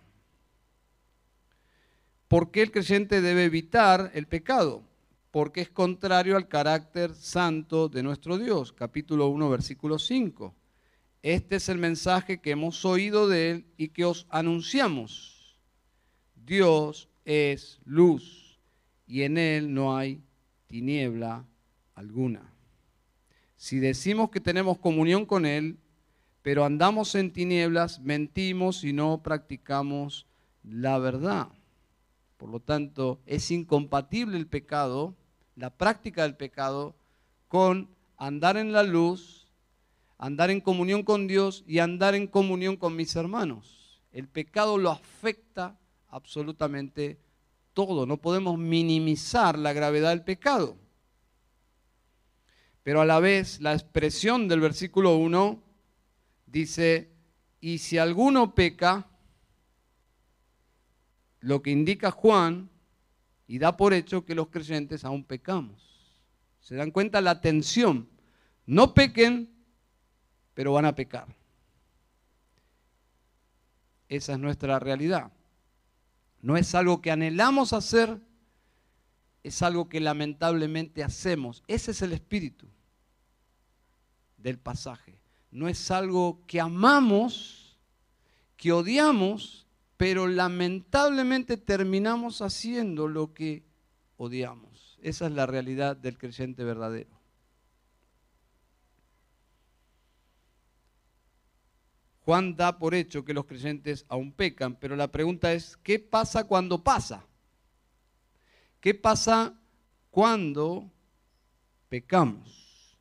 ¿Por 2.30 2.52
qué 2.52 2.62
el 2.62 2.70
creyente 2.70 3.20
debe 3.20 3.46
evitar 3.46 4.12
el 4.14 4.28
pecado? 4.28 4.84
Porque 5.32 5.62
es 5.62 5.68
contrario 5.68 6.36
al 6.36 6.46
carácter 6.46 7.12
santo 7.12 7.88
de 7.88 8.04
nuestro 8.04 8.38
Dios. 8.38 8.72
Capítulo 8.72 9.26
1, 9.26 9.50
versículo 9.50 9.98
5. 9.98 10.54
Este 11.24 11.56
es 11.56 11.68
el 11.68 11.78
mensaje 11.78 12.40
que 12.40 12.52
hemos 12.52 12.84
oído 12.84 13.28
de 13.28 13.50
Él 13.50 13.66
y 13.76 13.88
que 13.88 14.04
os 14.04 14.28
anunciamos. 14.30 15.58
Dios 16.36 17.08
es 17.24 17.80
luz 17.84 18.60
y 19.08 19.22
en 19.22 19.36
Él 19.36 19.74
no 19.74 19.96
hay 19.96 20.22
tiniebla 20.68 21.44
alguna. 21.96 22.54
Si 23.56 23.80
decimos 23.80 24.30
que 24.30 24.38
tenemos 24.38 24.78
comunión 24.78 25.26
con 25.26 25.46
Él, 25.46 25.78
pero 26.42 26.64
andamos 26.64 27.16
en 27.16 27.32
tinieblas, 27.32 27.98
mentimos 27.98 28.84
y 28.84 28.92
no 28.92 29.20
practicamos 29.20 30.28
la 30.62 30.96
verdad. 31.00 31.48
Por 32.40 32.48
lo 32.48 32.60
tanto, 32.60 33.20
es 33.26 33.50
incompatible 33.50 34.38
el 34.38 34.46
pecado, 34.46 35.14
la 35.56 35.68
práctica 35.68 36.22
del 36.22 36.36
pecado, 36.36 36.96
con 37.48 37.90
andar 38.16 38.56
en 38.56 38.72
la 38.72 38.82
luz, 38.82 39.46
andar 40.16 40.50
en 40.50 40.62
comunión 40.62 41.02
con 41.02 41.26
Dios 41.26 41.62
y 41.66 41.80
andar 41.80 42.14
en 42.14 42.26
comunión 42.26 42.78
con 42.78 42.96
mis 42.96 43.14
hermanos. 43.14 44.00
El 44.10 44.26
pecado 44.26 44.78
lo 44.78 44.90
afecta 44.90 45.78
absolutamente 46.08 47.20
todo. 47.74 48.06
No 48.06 48.16
podemos 48.16 48.56
minimizar 48.56 49.58
la 49.58 49.74
gravedad 49.74 50.08
del 50.08 50.24
pecado. 50.24 50.78
Pero 52.82 53.02
a 53.02 53.04
la 53.04 53.20
vez 53.20 53.60
la 53.60 53.74
expresión 53.74 54.48
del 54.48 54.60
versículo 54.60 55.14
1 55.16 55.62
dice, 56.46 57.10
y 57.60 57.76
si 57.76 57.98
alguno 57.98 58.54
peca, 58.54 59.09
lo 61.40 61.62
que 61.62 61.70
indica 61.70 62.10
Juan 62.10 62.70
y 63.46 63.58
da 63.58 63.76
por 63.76 63.92
hecho 63.92 64.24
que 64.24 64.34
los 64.34 64.48
creyentes 64.48 65.04
aún 65.04 65.24
pecamos. 65.24 65.90
¿Se 66.60 66.76
dan 66.76 66.90
cuenta 66.90 67.20
la 67.20 67.40
tensión? 67.40 68.08
No 68.66 68.94
pequen, 68.94 69.50
pero 70.54 70.72
van 70.72 70.84
a 70.84 70.94
pecar. 70.94 71.26
Esa 74.08 74.32
es 74.34 74.38
nuestra 74.38 74.78
realidad. 74.78 75.32
No 76.42 76.56
es 76.56 76.74
algo 76.74 77.00
que 77.00 77.10
anhelamos 77.10 77.72
hacer, 77.72 78.20
es 79.42 79.62
algo 79.62 79.88
que 79.88 80.00
lamentablemente 80.00 81.02
hacemos. 81.02 81.62
Ese 81.66 81.92
es 81.92 82.02
el 82.02 82.12
espíritu 82.12 82.66
del 84.36 84.58
pasaje. 84.58 85.18
No 85.50 85.68
es 85.68 85.90
algo 85.90 86.44
que 86.46 86.60
amamos, 86.60 87.78
que 88.56 88.72
odiamos, 88.72 89.66
pero 90.00 90.26
lamentablemente 90.26 91.58
terminamos 91.58 92.40
haciendo 92.40 93.06
lo 93.06 93.34
que 93.34 93.66
odiamos. 94.16 94.98
Esa 95.02 95.26
es 95.26 95.32
la 95.32 95.44
realidad 95.44 95.94
del 95.94 96.16
creyente 96.16 96.64
verdadero. 96.64 97.20
Juan 102.20 102.56
da 102.56 102.78
por 102.78 102.94
hecho 102.94 103.26
que 103.26 103.34
los 103.34 103.44
creyentes 103.44 104.06
aún 104.08 104.32
pecan, 104.32 104.74
pero 104.76 104.96
la 104.96 105.12
pregunta 105.12 105.52
es, 105.52 105.76
¿qué 105.76 105.98
pasa 105.98 106.44
cuando 106.44 106.82
pasa? 106.82 107.26
¿Qué 108.80 108.94
pasa 108.94 109.60
cuando 110.08 110.90
pecamos. 111.90 112.96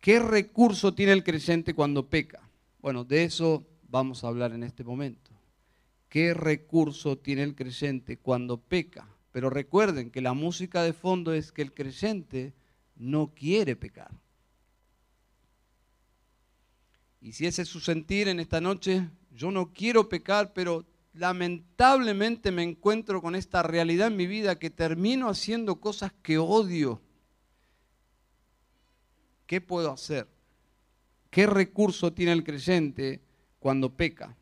¿Qué 0.00 0.18
recurso 0.18 0.92
tiene 0.92 1.12
el 1.12 1.24
creyente 1.24 1.72
cuando 1.72 2.10
peca? 2.10 2.46
Bueno, 2.82 3.04
de 3.04 3.24
eso 3.24 3.66
vamos 3.88 4.22
a 4.22 4.28
hablar 4.28 4.52
en 4.52 4.64
este 4.64 4.84
momento. 4.84 5.33
¿Qué 6.14 6.32
recurso 6.32 7.18
tiene 7.18 7.42
el 7.42 7.56
creyente 7.56 8.18
cuando 8.18 8.56
peca? 8.56 9.08
Pero 9.32 9.50
recuerden 9.50 10.12
que 10.12 10.20
la 10.20 10.32
música 10.32 10.84
de 10.84 10.92
fondo 10.92 11.32
es 11.32 11.50
que 11.50 11.60
el 11.60 11.74
creyente 11.74 12.54
no 12.94 13.34
quiere 13.34 13.74
pecar. 13.74 14.12
Y 17.20 17.32
si 17.32 17.46
ese 17.46 17.62
es 17.62 17.68
su 17.68 17.80
sentir 17.80 18.28
en 18.28 18.38
esta 18.38 18.60
noche, 18.60 19.10
yo 19.32 19.50
no 19.50 19.72
quiero 19.72 20.08
pecar, 20.08 20.52
pero 20.52 20.86
lamentablemente 21.14 22.52
me 22.52 22.62
encuentro 22.62 23.20
con 23.20 23.34
esta 23.34 23.64
realidad 23.64 24.06
en 24.06 24.16
mi 24.16 24.28
vida 24.28 24.56
que 24.56 24.70
termino 24.70 25.28
haciendo 25.28 25.80
cosas 25.80 26.12
que 26.22 26.38
odio. 26.38 27.02
¿Qué 29.48 29.60
puedo 29.60 29.90
hacer? 29.90 30.28
¿Qué 31.30 31.48
recurso 31.48 32.12
tiene 32.12 32.30
el 32.30 32.44
creyente 32.44 33.20
cuando 33.58 33.96
peca? 33.96 34.36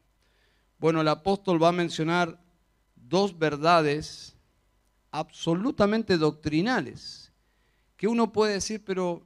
Bueno, 0.82 1.00
el 1.00 1.06
apóstol 1.06 1.62
va 1.62 1.68
a 1.68 1.72
mencionar 1.72 2.42
dos 2.96 3.38
verdades 3.38 4.36
absolutamente 5.12 6.18
doctrinales 6.18 7.32
que 7.96 8.08
uno 8.08 8.32
puede 8.32 8.54
decir, 8.54 8.82
pero 8.84 9.24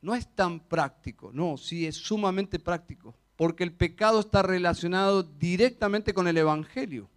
no 0.00 0.14
es 0.14 0.26
tan 0.34 0.60
práctico. 0.60 1.30
No, 1.34 1.58
sí 1.58 1.86
es 1.86 1.96
sumamente 1.96 2.58
práctico 2.58 3.14
porque 3.36 3.64
el 3.64 3.74
pecado 3.74 4.18
está 4.18 4.40
relacionado 4.40 5.22
directamente 5.22 6.14
con 6.14 6.26
el 6.26 6.38
Evangelio. 6.38 7.10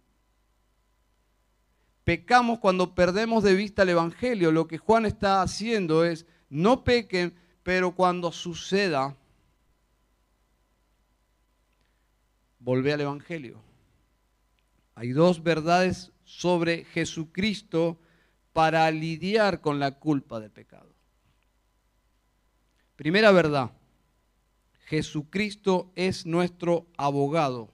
Pecamos 2.04 2.58
cuando 2.58 2.94
perdemos 2.94 3.42
de 3.42 3.54
vista 3.54 3.84
el 3.84 3.88
Evangelio. 3.88 4.52
Lo 4.52 4.68
que 4.68 4.76
Juan 4.76 5.06
está 5.06 5.40
haciendo 5.40 6.04
es, 6.04 6.26
no 6.50 6.84
pequen, 6.84 7.34
pero 7.62 7.94
cuando 7.94 8.32
suceda, 8.32 9.16
volvé 12.58 12.92
al 12.92 13.00
Evangelio. 13.00 13.66
Hay 14.98 15.12
dos 15.12 15.44
verdades 15.44 16.10
sobre 16.24 16.84
Jesucristo 16.86 18.00
para 18.52 18.90
lidiar 18.90 19.60
con 19.60 19.78
la 19.78 19.92
culpa 19.92 20.40
del 20.40 20.50
pecado. 20.50 20.92
Primera 22.96 23.30
verdad, 23.30 23.70
Jesucristo 24.86 25.92
es 25.94 26.26
nuestro 26.26 26.88
abogado 26.96 27.72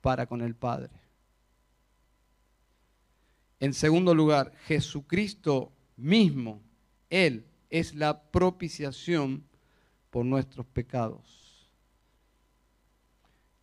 para 0.00 0.24
con 0.24 0.40
el 0.40 0.54
Padre. 0.54 1.02
En 3.58 3.74
segundo 3.74 4.14
lugar, 4.14 4.54
Jesucristo 4.64 5.70
mismo, 5.96 6.62
Él 7.10 7.44
es 7.68 7.94
la 7.94 8.22
propiciación 8.22 9.44
por 10.08 10.24
nuestros 10.24 10.64
pecados. 10.64 11.68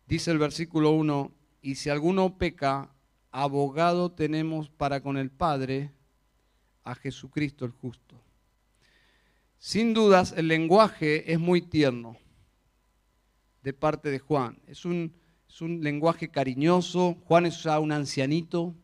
Dice 0.06 0.30
el 0.30 0.38
versículo 0.38 0.92
1, 0.92 1.32
y 1.62 1.74
si 1.74 1.90
alguno 1.90 2.38
peca, 2.38 2.90
abogado 3.30 4.10
tenemos 4.10 4.68
para 4.70 5.00
con 5.02 5.16
el 5.16 5.30
Padre 5.30 5.92
a 6.84 6.94
Jesucristo 6.94 7.64
el 7.64 7.72
justo. 7.72 8.20
Sin 9.58 9.92
dudas, 9.92 10.32
el 10.36 10.48
lenguaje 10.48 11.32
es 11.32 11.38
muy 11.38 11.60
tierno 11.60 12.16
de 13.62 13.72
parte 13.72 14.10
de 14.10 14.18
Juan. 14.18 14.58
Es 14.66 14.84
un, 14.84 15.12
lenguaje 15.60 16.28
cariñoso. 16.28 17.18
Juan 17.24 17.46
es 17.46 17.62
ya 17.64 17.80
un 17.80 17.92
ancianito. 17.92 18.74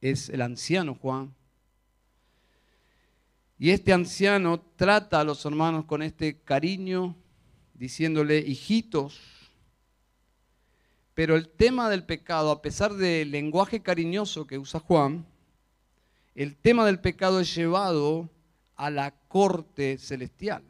Es 0.00 0.28
el 0.28 0.42
anciano 0.42 0.94
Juan. 0.94 1.34
Y 3.58 3.70
este 3.70 3.92
anciano 3.92 4.60
trata 4.76 5.20
a 5.20 5.24
los 5.24 5.44
hermanos 5.46 5.86
con 5.86 6.02
este 6.02 6.38
cariño, 6.40 7.16
diciéndole, 7.72 8.38
hijitos. 8.38 9.18
Pero 11.14 11.36
el 11.36 11.48
tema 11.48 11.88
del 11.88 12.04
pecado, 12.04 12.50
a 12.50 12.60
pesar 12.60 12.94
del 12.94 13.30
lenguaje 13.30 13.80
cariñoso 13.80 14.46
que 14.46 14.58
usa 14.58 14.80
Juan, 14.80 15.24
el 16.34 16.56
tema 16.56 16.84
del 16.84 17.00
pecado 17.00 17.38
es 17.38 17.54
llevado 17.54 18.28
a 18.74 18.90
la 18.90 19.12
corte 19.28 19.96
celestial. 19.98 20.64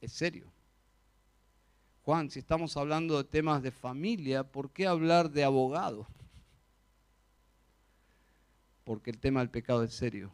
Es 0.00 0.12
serio. 0.12 0.52
Juan, 2.02 2.30
si 2.30 2.38
estamos 2.38 2.76
hablando 2.76 3.16
de 3.16 3.24
temas 3.24 3.64
de 3.64 3.72
familia, 3.72 4.44
¿por 4.44 4.70
qué 4.70 4.86
hablar 4.86 5.28
de 5.30 5.42
abogado? 5.42 6.06
Porque 8.84 9.10
el 9.10 9.18
tema 9.18 9.40
del 9.40 9.50
pecado 9.50 9.82
es 9.82 9.92
serio. 9.92 10.30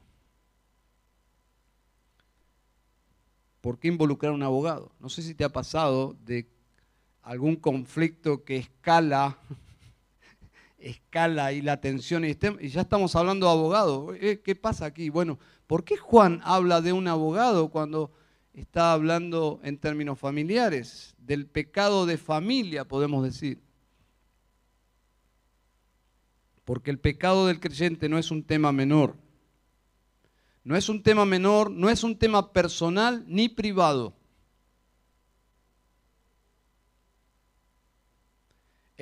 ¿Por 3.62 3.78
qué 3.78 3.88
involucrar 3.88 4.32
a 4.32 4.34
un 4.34 4.42
abogado? 4.42 4.92
No 5.00 5.08
sé 5.08 5.22
si 5.22 5.34
te 5.34 5.44
ha 5.44 5.48
pasado 5.48 6.14
de 6.26 6.46
algún 7.22 7.56
conflicto 7.56 8.44
que 8.44 8.56
escala, 8.56 9.38
escala 10.78 11.52
y 11.52 11.62
la 11.62 11.80
tensión, 11.80 12.24
y, 12.24 12.36
ya 12.68 12.82
estamos 12.82 13.16
hablando 13.16 13.46
de 13.46 13.52
abogado. 13.52 14.14
Eh, 14.14 14.40
¿Qué 14.44 14.54
pasa 14.54 14.86
aquí? 14.86 15.08
Bueno, 15.08 15.38
¿Por 15.72 15.84
qué 15.84 15.96
Juan 15.96 16.42
habla 16.44 16.82
de 16.82 16.92
un 16.92 17.08
abogado 17.08 17.70
cuando 17.70 18.12
está 18.52 18.92
hablando 18.92 19.58
en 19.64 19.78
términos 19.78 20.18
familiares? 20.18 21.14
Del 21.16 21.46
pecado 21.46 22.04
de 22.04 22.18
familia, 22.18 22.86
podemos 22.86 23.24
decir. 23.24 23.62
Porque 26.66 26.90
el 26.90 26.98
pecado 26.98 27.46
del 27.46 27.58
creyente 27.58 28.10
no 28.10 28.18
es 28.18 28.30
un 28.30 28.44
tema 28.44 28.70
menor. 28.70 29.16
No 30.62 30.76
es 30.76 30.90
un 30.90 31.02
tema 31.02 31.24
menor, 31.24 31.70
no 31.70 31.88
es 31.88 32.04
un 32.04 32.18
tema 32.18 32.52
personal 32.52 33.24
ni 33.26 33.48
privado. 33.48 34.14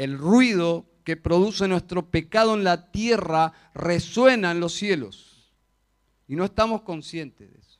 El 0.01 0.17
ruido 0.17 0.87
que 1.05 1.19
produce 1.19 1.69
nuestro 1.69 2.11
pecado 2.11 2.55
en 2.55 2.65
la 2.65 2.91
tierra 2.91 3.53
resuena 3.75 4.51
en 4.51 4.59
los 4.59 4.73
cielos. 4.73 5.53
Y 6.27 6.37
no 6.37 6.47
estamos 6.47 6.81
conscientes 6.81 7.53
de 7.53 7.59
eso. 7.59 7.79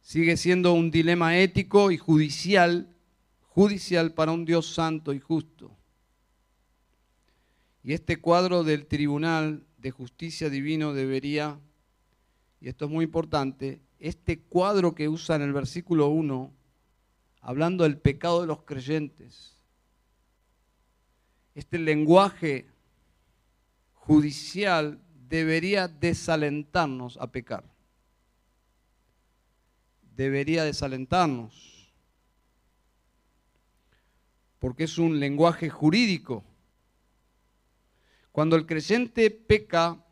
Sigue 0.00 0.38
siendo 0.38 0.72
un 0.72 0.90
dilema 0.90 1.36
ético 1.36 1.90
y 1.90 1.98
judicial, 1.98 2.96
judicial 3.42 4.14
para 4.14 4.32
un 4.32 4.46
Dios 4.46 4.72
santo 4.72 5.12
y 5.12 5.20
justo. 5.20 5.76
Y 7.82 7.92
este 7.92 8.22
cuadro 8.22 8.64
del 8.64 8.86
Tribunal 8.86 9.66
de 9.76 9.90
Justicia 9.90 10.48
Divino 10.48 10.94
debería, 10.94 11.60
y 12.58 12.70
esto 12.70 12.86
es 12.86 12.90
muy 12.90 13.04
importante, 13.04 13.82
este 13.98 14.40
cuadro 14.40 14.94
que 14.94 15.10
usa 15.10 15.36
en 15.36 15.42
el 15.42 15.52
versículo 15.52 16.08
1, 16.08 16.54
hablando 17.40 17.84
del 17.84 17.98
pecado 17.98 18.40
de 18.40 18.46
los 18.46 18.62
creyentes, 18.62 19.56
este 21.54 21.78
lenguaje 21.78 22.68
judicial 23.92 25.00
debería 25.28 25.88
desalentarnos 25.88 27.16
a 27.18 27.30
pecar. 27.30 27.64
Debería 30.16 30.64
desalentarnos. 30.64 31.92
Porque 34.58 34.84
es 34.84 34.98
un 34.98 35.20
lenguaje 35.20 35.70
jurídico. 35.70 36.44
Cuando 38.32 38.56
el 38.56 38.66
creyente 38.66 39.30
peca, 39.30 40.04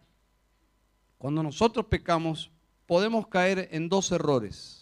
cuando 1.19 1.43
nosotros 1.43 1.87
pecamos, 1.87 2.51
podemos 2.87 3.27
caer 3.27 3.69
en 3.73 3.89
dos 3.89 4.13
errores. 4.13 4.78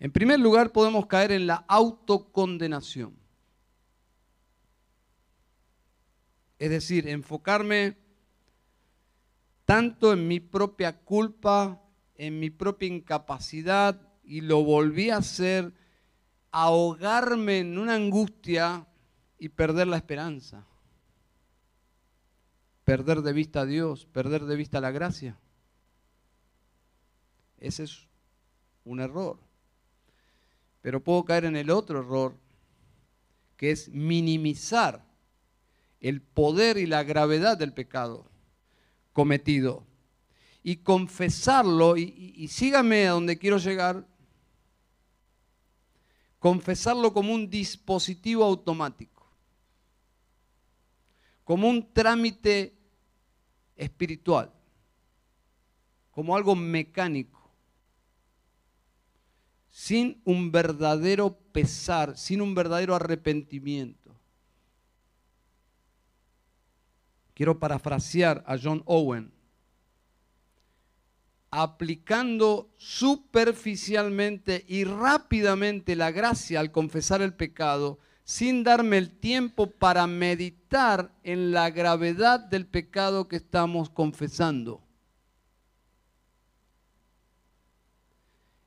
En 0.00 0.12
primer 0.12 0.38
lugar, 0.38 0.72
podemos 0.72 1.06
caer 1.06 1.32
en 1.32 1.46
la 1.46 1.64
autocondenación. 1.68 3.16
Es 6.58 6.70
decir, 6.70 7.08
enfocarme 7.08 7.96
tanto 9.64 10.12
en 10.12 10.26
mi 10.26 10.40
propia 10.40 10.98
culpa, 10.98 11.82
en 12.14 12.40
mi 12.40 12.50
propia 12.50 12.88
incapacidad, 12.88 14.00
y 14.24 14.40
lo 14.42 14.62
volví 14.62 15.10
a 15.10 15.18
hacer, 15.18 15.72
ahogarme 16.50 17.60
en 17.60 17.78
una 17.78 17.94
angustia 17.94 18.86
y 19.38 19.48
perder 19.48 19.86
la 19.86 19.96
esperanza. 19.96 20.66
Perder 22.84 23.22
de 23.22 23.32
vista 23.32 23.62
a 23.62 23.66
Dios, 23.66 24.06
perder 24.06 24.44
de 24.44 24.56
vista 24.56 24.80
la 24.80 24.90
gracia. 24.90 25.38
Ese 27.58 27.84
es 27.84 28.06
un 28.84 29.00
error. 29.00 29.47
Pero 30.80 31.02
puedo 31.02 31.24
caer 31.24 31.44
en 31.44 31.56
el 31.56 31.70
otro 31.70 32.00
error, 32.00 32.36
que 33.56 33.70
es 33.70 33.88
minimizar 33.88 35.04
el 36.00 36.22
poder 36.22 36.78
y 36.78 36.86
la 36.86 37.02
gravedad 37.02 37.58
del 37.58 37.72
pecado 37.72 38.30
cometido. 39.12 39.84
Y 40.62 40.76
confesarlo, 40.76 41.96
y, 41.96 42.46
sígame 42.48 43.08
a 43.08 43.12
donde 43.12 43.38
quiero 43.38 43.58
llegar, 43.58 44.06
confesarlo 46.38 47.12
como 47.12 47.34
un 47.34 47.48
dispositivo 47.48 48.44
automático. 48.44 49.18
como 51.44 51.66
un 51.66 51.94
trámite 51.94 52.76
espiritual, 53.74 54.52
como 56.10 56.36
algo 56.36 56.54
mecánico, 56.54 57.37
sin 59.70 60.20
un 60.24 60.50
verdadero 60.50 61.38
pesar, 61.52 62.16
sin 62.16 62.40
un 62.40 62.54
verdadero 62.54 62.94
arrepentimiento. 62.94 64.14
Quiero 67.34 67.58
parafrasear 67.58 68.42
a 68.46 68.56
John 68.58 68.82
Owen 68.86 69.32
aplicando 71.50 72.70
superficialmente 72.76 74.64
y 74.68 74.84
rápidamente 74.84 75.96
la 75.96 76.10
gracia 76.10 76.60
al 76.60 76.70
confesar 76.70 77.22
el 77.22 77.34
pecado, 77.34 77.98
sin 78.24 78.62
darme 78.62 78.98
el 78.98 79.10
tiempo 79.10 79.70
para 79.70 80.06
meditar 80.06 81.10
en 81.22 81.52
la 81.52 81.70
gravedad 81.70 82.40
del 82.40 82.66
pecado 82.66 83.28
que 83.28 83.36
estamos 83.36 83.88
confesando. 83.88 84.82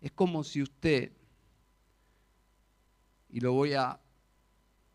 Es 0.01 0.11
como 0.11 0.43
si 0.43 0.61
usted, 0.61 1.11
y 3.29 3.39
lo 3.39 3.53
voy 3.53 3.73
a 3.73 3.99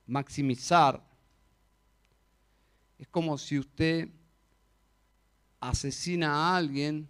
maximizar, 0.06 1.02
es 2.98 3.08
como 3.08 3.38
si 3.38 3.58
usted 3.58 4.08
asesina 5.60 6.34
a 6.34 6.56
alguien 6.56 7.08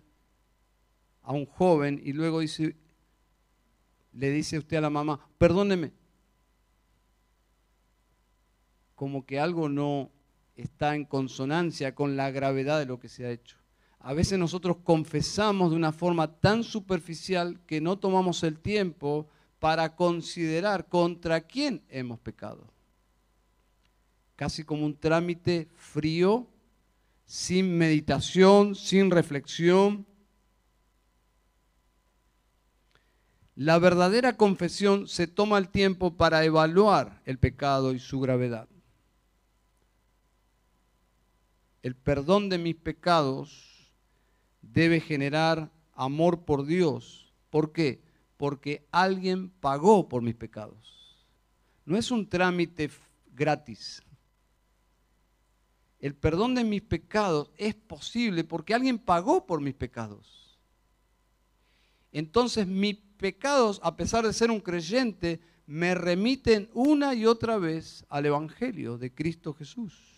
a 1.23 1.33
un 1.33 1.47
joven 1.47 2.01
y 2.03 2.13
luego 2.13 2.41
le 2.41 4.31
dice 4.31 4.59
usted 4.59 4.77
a 4.77 4.83
la 4.83 4.91
mamá, 4.91 5.29
perdóneme, 5.39 5.93
como 8.95 9.27
que 9.27 9.39
algo 9.41 9.69
no 9.69 10.11
está 10.55 10.95
en 10.95 11.05
consonancia 11.05 11.95
con 11.95 12.17
la 12.17 12.31
gravedad 12.31 12.79
de 12.79 12.87
lo 12.87 12.99
que 12.99 13.09
se 13.09 13.27
ha 13.27 13.31
hecho. 13.31 13.59
A 14.07 14.15
veces 14.15 14.39
nosotros 14.39 14.77
confesamos 14.85 15.73
de 15.73 15.77
una 15.77 15.91
forma 15.91 16.29
tan 16.29 16.63
superficial 16.63 17.59
que 17.67 17.81
no 17.81 17.99
tomamos 17.99 18.45
el 18.45 18.61
tiempo 18.61 19.27
para 19.59 19.97
considerar 19.97 20.89
contra 20.89 21.41
quién 21.41 21.83
hemos 21.89 22.21
pecado. 22.21 22.73
Casi 24.37 24.63
como 24.63 24.87
un 24.87 24.97
trámite 24.97 25.69
frío, 25.75 26.47
sin 27.25 27.77
meditación, 27.77 28.77
sin 28.77 29.11
reflexión. 29.11 30.07
La 33.57 33.81
verdadera 33.81 34.37
confesión 34.37 35.09
se 35.09 35.27
toma 35.27 35.59
el 35.59 35.69
tiempo 35.69 36.17
para 36.17 36.45
evaluar 36.45 37.23
el 37.25 37.41
pecado 37.41 37.93
y 37.93 37.99
su 37.99 38.21
gravedad. 38.21 38.69
El 41.83 41.97
perdón 41.97 42.49
de 42.49 42.59
mis 42.59 42.77
pecados 42.77 43.66
debe 44.73 45.01
generar 45.01 45.71
amor 45.95 46.45
por 46.45 46.67
Dios. 46.67 47.33
¿Por 47.51 47.73
qué? 47.73 48.03
Porque 48.37 48.87
alguien 48.91 49.51
pagó 49.51 50.09
por 50.09 50.23
mis 50.23 50.35
pecados. 50.35 51.27
No 51.85 51.97
es 51.97 52.11
un 52.11 52.29
trámite 52.29 52.91
gratis. 53.33 54.03
El 55.99 56.15
perdón 56.15 56.55
de 56.55 56.65
mis 56.65 56.83
pecados 56.83 57.51
es 57.57 57.75
posible 57.75 58.45
porque 58.45 58.75
alguien 58.75 58.99
pagó 58.99 59.47
por 59.47 59.61
mis 59.61 59.75
pecados. 59.75 60.59
Entonces 62.13 62.67
mi 62.67 62.95
pecados, 62.95 63.81
a 63.83 63.97
pesar 63.97 64.27
de 64.27 64.33
ser 64.33 64.51
un 64.51 64.61
creyente, 64.61 65.41
me 65.67 65.95
remiten 65.95 66.71
una 66.75 67.15
y 67.15 67.27
otra 67.27 67.59
vez 67.59 68.05
al 68.09 68.27
Evangelio 68.27 68.99
de 68.99 69.13
Cristo 69.13 69.53
Jesús. 69.55 70.16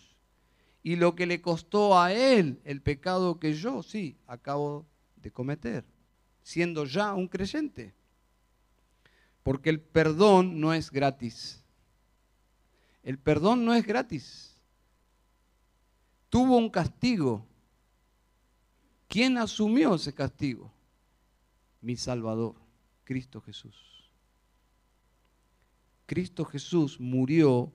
Y 0.81 0.95
lo 0.95 1.15
que 1.15 1.25
le 1.25 1.41
costó 1.41 1.99
a 1.99 2.13
Él 2.13 2.61
el 2.63 2.81
pecado 2.81 3.39
que 3.39 3.53
yo, 3.53 3.83
sí, 3.83 4.17
acabo 4.27 4.85
de 5.17 5.31
cometer, 5.31 5.85
siendo 6.41 6.85
ya 6.85 7.13
un 7.13 7.27
creyente. 7.27 7.93
Porque 9.43 9.69
el 9.69 9.81
perdón 9.81 10.59
no 10.59 10.73
es 10.73 10.91
gratis. 10.91 11.63
El 13.03 13.17
perdón 13.17 13.65
no 13.65 13.73
es 13.73 13.85
gratis. 13.85 14.55
Tuvo 16.29 16.57
un 16.57 16.69
castigo. 16.69 17.45
¿Quién 19.07 19.37
asumió 19.37 19.95
ese 19.95 20.13
castigo? 20.13 20.71
Mi 21.81 21.95
Salvador. 21.95 22.55
Cristo 23.03 23.41
Jesús. 23.41 24.13
Cristo 26.05 26.45
Jesús 26.45 26.99
murió 26.99 27.73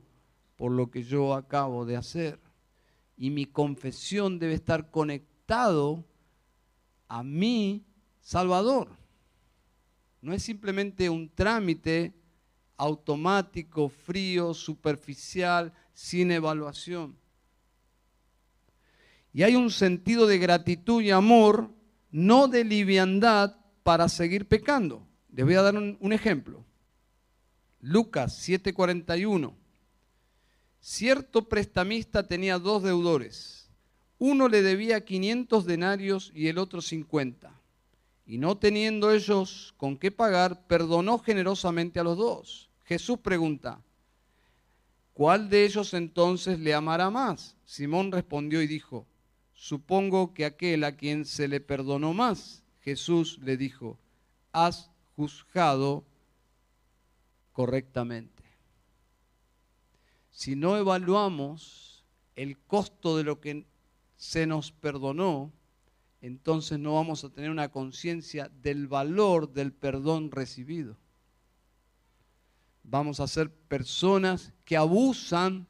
por 0.56 0.70
lo 0.70 0.90
que 0.90 1.02
yo 1.02 1.34
acabo 1.34 1.84
de 1.84 1.96
hacer. 1.96 2.43
Y 3.16 3.30
mi 3.30 3.46
confesión 3.46 4.38
debe 4.38 4.54
estar 4.54 4.90
conectado 4.90 6.04
a 7.08 7.22
mi 7.22 7.84
Salvador. 8.20 8.88
No 10.20 10.32
es 10.32 10.42
simplemente 10.42 11.10
un 11.10 11.28
trámite 11.28 12.14
automático, 12.76 13.88
frío, 13.88 14.54
superficial, 14.54 15.72
sin 15.92 16.30
evaluación. 16.30 17.16
Y 19.32 19.42
hay 19.42 19.56
un 19.56 19.70
sentido 19.70 20.26
de 20.26 20.38
gratitud 20.38 21.02
y 21.02 21.10
amor, 21.10 21.70
no 22.10 22.48
de 22.48 22.64
liviandad 22.64 23.56
para 23.82 24.08
seguir 24.08 24.46
pecando. 24.46 25.06
Les 25.32 25.44
voy 25.44 25.54
a 25.54 25.62
dar 25.62 25.74
un, 25.76 26.12
ejemplo. 26.12 26.64
Lucas 27.80 28.38
7:41. 28.48 29.52
Cierto 30.86 31.48
prestamista 31.48 32.28
tenía 32.28 32.58
dos 32.58 32.82
deudores. 32.82 33.70
Uno 34.18 34.48
le 34.48 34.60
debía 34.60 35.02
500 35.02 35.64
denarios 35.64 36.30
y 36.34 36.48
el 36.48 36.58
otro 36.58 36.82
50. 36.82 37.58
Y 38.26 38.36
no 38.36 38.58
teniendo 38.58 39.10
ellos 39.10 39.72
con 39.78 39.96
qué 39.96 40.10
pagar, 40.10 40.66
perdonó 40.66 41.18
generosamente 41.18 42.00
a 42.00 42.04
los 42.04 42.18
dos. 42.18 42.68
Jesús 42.84 43.18
pregunta, 43.18 43.80
¿cuál 45.14 45.48
de 45.48 45.64
ellos 45.64 45.94
entonces 45.94 46.60
le 46.60 46.74
amará 46.74 47.08
más? 47.08 47.56
Simón 47.64 48.12
respondió 48.12 48.60
y 48.60 48.66
dijo, 48.66 49.06
supongo 49.54 50.34
que 50.34 50.44
aquel 50.44 50.84
a 50.84 50.98
quien 50.98 51.24
se 51.24 51.48
le 51.48 51.60
perdonó 51.60 52.12
más. 52.12 52.62
Jesús 52.82 53.38
le 53.42 53.56
dijo, 53.56 53.98
haz 54.52 54.90
juzgado 55.16 56.04
correctamente. 57.54 58.33
Si 60.34 60.56
no 60.56 60.76
evaluamos 60.76 62.04
el 62.34 62.58
costo 62.58 63.16
de 63.16 63.22
lo 63.22 63.40
que 63.40 63.68
se 64.16 64.48
nos 64.48 64.72
perdonó, 64.72 65.52
entonces 66.20 66.76
no 66.80 66.94
vamos 66.94 67.22
a 67.22 67.30
tener 67.30 67.50
una 67.50 67.70
conciencia 67.70 68.50
del 68.60 68.88
valor 68.88 69.52
del 69.52 69.72
perdón 69.72 70.32
recibido. 70.32 70.98
Vamos 72.82 73.20
a 73.20 73.28
ser 73.28 73.48
personas 73.48 74.52
que 74.64 74.76
abusan 74.76 75.68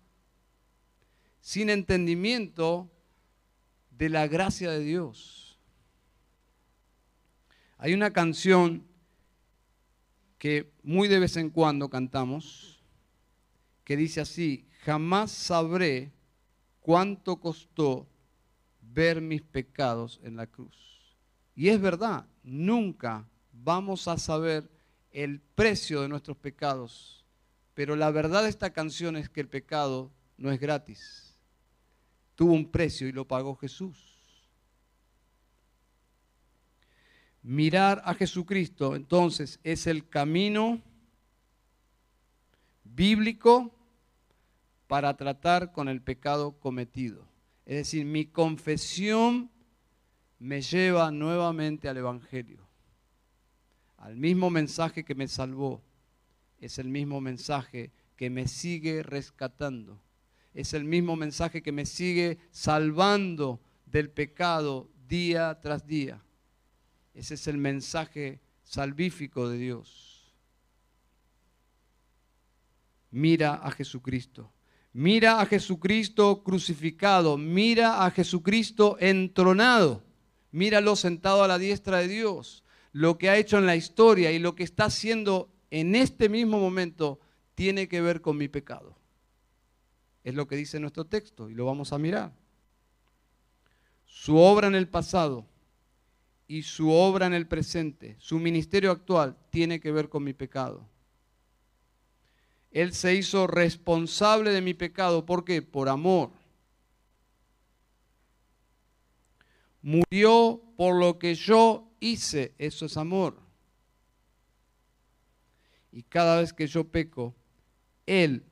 sin 1.42 1.68
entendimiento 1.68 2.90
de 3.90 4.09
la 4.09 4.27
gracia 4.29 4.70
de 4.70 4.81
Dios. 4.81 5.59
Hay 7.77 7.92
una 7.92 8.14
canción 8.14 8.87
que 10.38 10.72
muy 10.83 11.07
de 11.07 11.18
vez 11.18 11.37
en 11.37 11.50
cuando 11.50 11.90
cantamos, 11.90 12.73
que 13.84 13.96
dice 13.96 14.20
así, 14.20 14.66
jamás 14.84 15.30
sabré 15.30 16.12
cuánto 16.80 17.36
costó 17.36 18.08
ver 18.80 19.20
mis 19.20 19.42
pecados 19.42 20.20
en 20.22 20.36
la 20.36 20.46
cruz. 20.46 21.16
Y 21.54 21.68
es 21.68 21.80
verdad, 21.80 22.26
nunca 22.42 23.28
vamos 23.52 24.08
a 24.08 24.18
saber 24.18 24.68
el 25.10 25.40
precio 25.40 26.02
de 26.02 26.08
nuestros 26.08 26.36
pecados, 26.36 27.24
pero 27.74 27.94
la 27.94 28.10
verdad 28.10 28.42
de 28.42 28.48
esta 28.48 28.72
canción 28.72 29.16
es 29.16 29.28
que 29.28 29.40
el 29.40 29.48
pecado 29.48 30.10
no 30.36 30.50
es 30.50 30.58
gratis. 30.58 31.36
Tuvo 32.34 32.52
un 32.52 32.70
precio 32.70 33.06
y 33.06 33.12
lo 33.12 33.26
pagó 33.26 33.54
Jesús. 33.56 34.10
Mirar 37.42 38.02
a 38.04 38.14
Jesucristo, 38.14 38.96
entonces, 38.96 39.60
es 39.62 39.86
el 39.86 40.08
camino 40.08 40.80
bíblico 42.82 43.73
para 44.86 45.16
tratar 45.16 45.72
con 45.72 45.88
el 45.88 46.02
pecado 46.02 46.58
cometido. 46.58 47.26
Es 47.64 47.76
decir, 47.76 48.04
mi 48.04 48.26
confesión 48.26 49.50
me 50.38 50.60
lleva 50.60 51.10
nuevamente 51.10 51.88
al 51.88 51.96
Evangelio, 51.96 52.68
al 53.96 54.16
mismo 54.16 54.50
mensaje 54.50 55.04
que 55.04 55.14
me 55.14 55.28
salvó. 55.28 55.82
Es 56.58 56.78
el 56.78 56.88
mismo 56.88 57.20
mensaje 57.20 57.92
que 58.16 58.30
me 58.30 58.46
sigue 58.46 59.02
rescatando. 59.02 60.00
Es 60.52 60.74
el 60.74 60.84
mismo 60.84 61.16
mensaje 61.16 61.62
que 61.62 61.72
me 61.72 61.86
sigue 61.86 62.38
salvando 62.50 63.60
del 63.86 64.10
pecado 64.10 64.90
día 65.08 65.58
tras 65.60 65.86
día. 65.86 66.22
Ese 67.14 67.34
es 67.34 67.46
el 67.46 67.58
mensaje 67.58 68.40
salvífico 68.62 69.48
de 69.48 69.58
Dios. 69.58 70.34
Mira 73.10 73.54
a 73.54 73.70
Jesucristo. 73.70 74.52
Mira 74.94 75.40
a 75.40 75.46
Jesucristo 75.46 76.44
crucificado, 76.44 77.37
mira 77.37 78.07
a 78.07 78.12
Jesucristo 78.12 78.96
entronado, 79.00 80.04
míralo 80.52 80.94
sentado 80.94 81.42
a 81.42 81.48
la 81.48 81.59
diestra 81.59 81.98
de 81.98 82.07
Dios, 82.07 82.62
lo 82.92 83.18
que 83.18 83.28
ha 83.28 83.37
hecho 83.37 83.59
en 83.59 83.66
la 83.66 83.74
historia 83.74 84.30
y 84.30 84.38
lo 84.38 84.54
que 84.54 84.62
está 84.62 84.85
haciendo 84.85 85.52
en 85.72 85.96
este 85.96 86.28
mismo 86.28 86.61
momento 86.61 87.18
tiene 87.57 87.88
que 87.88 88.00
ver 88.00 88.20
con 88.20 88.37
mi 88.37 88.46
pecado. 88.46 88.96
Es 90.22 90.37
lo 90.37 90.46
que 90.46 90.54
dice 90.54 90.78
nuestro 90.78 91.04
texto 91.07 91.50
y 91.50 91.54
lo 91.54 91.66
vamos 91.66 91.92
a 91.92 91.98
mirar. 91.98 92.33
Su 94.04 94.37
obra 94.37 94.68
en 94.68 94.76
el 94.76 94.87
pasado 94.87 95.44
y 96.46 96.62
su 96.62 96.92
obra 96.92 97.26
en 97.26 97.35
el 97.35 97.48
presente, 97.48 98.14
su 98.20 98.38
ministerio 98.38 98.92
actual, 98.92 99.37
tiene 99.50 99.80
que 99.80 99.90
ver 99.90 100.09
con 100.09 100.22
mi 100.22 100.35
pecado. 100.35 100.88
Él 102.74 102.92
se 102.92 103.14
hizo 103.14 103.46
responsable 103.46 104.50
de 104.50 104.60
mi 104.60 104.74
pecado. 104.74 105.24
¿Por 105.24 105.44
qué? 105.44 105.62
Por 105.62 105.88
amor. 105.88 106.32
Murió 109.80 110.60
por 110.76 110.96
lo 110.96 111.20
que 111.20 111.37
yo 111.37 111.88
hice. 112.00 112.52
Eso 112.58 112.87
es 112.87 112.96
amor. 112.96 113.38
Y 115.92 116.02
cada 116.02 116.40
vez 116.40 116.52
que 116.52 116.66
yo 116.66 116.82
peco, 116.82 117.37
Él 118.06 118.44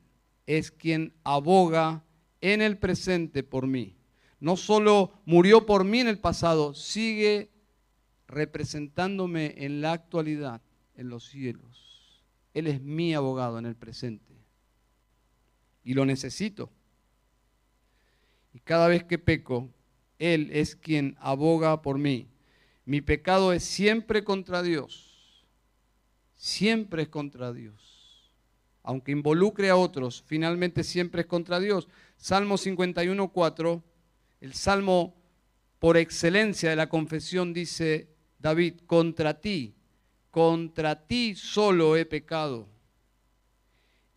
es 0.47 0.71
quien 0.71 1.13
aboga 1.25 2.05
en 2.39 2.61
el 2.61 2.77
presente 2.77 3.43
por 3.43 3.67
mí. 3.67 3.97
No 4.39 4.55
solo 4.55 5.21
murió 5.25 5.65
por 5.65 5.83
mí 5.83 5.99
en 5.99 6.07
el 6.07 6.19
pasado, 6.19 6.73
sigue 6.73 7.51
representándome 8.27 9.53
en 9.57 9.81
la 9.81 9.91
actualidad, 9.91 10.61
en 10.95 11.09
los 11.09 11.25
cielos. 11.25 11.82
Él 12.53 12.67
es 12.67 12.81
mi 12.81 13.13
abogado 13.13 13.59
en 13.59 13.65
el 13.65 13.75
presente. 13.75 14.33
Y 15.83 15.93
lo 15.93 16.05
necesito. 16.05 16.69
Y 18.53 18.59
cada 18.59 18.87
vez 18.87 19.03
que 19.03 19.17
peco, 19.17 19.69
Él 20.19 20.49
es 20.51 20.75
quien 20.75 21.17
aboga 21.19 21.81
por 21.81 21.97
mí. 21.97 22.27
Mi 22.85 23.01
pecado 23.01 23.53
es 23.53 23.63
siempre 23.63 24.23
contra 24.23 24.61
Dios. 24.61 25.45
Siempre 26.35 27.03
es 27.03 27.09
contra 27.09 27.51
Dios. 27.53 28.31
Aunque 28.83 29.11
involucre 29.13 29.69
a 29.69 29.77
otros, 29.77 30.23
finalmente 30.27 30.83
siempre 30.83 31.21
es 31.21 31.27
contra 31.27 31.59
Dios. 31.59 31.87
Salmo 32.17 32.55
51.4, 32.55 33.81
el 34.41 34.53
salmo 34.53 35.15
por 35.79 35.97
excelencia 35.97 36.69
de 36.69 36.75
la 36.75 36.89
confesión 36.89 37.53
dice, 37.53 38.09
David, 38.39 38.81
contra 38.85 39.39
ti, 39.39 39.73
contra 40.33 40.95
ti 40.95 41.35
solo 41.35 41.95
he 41.95 42.07
pecado 42.07 42.67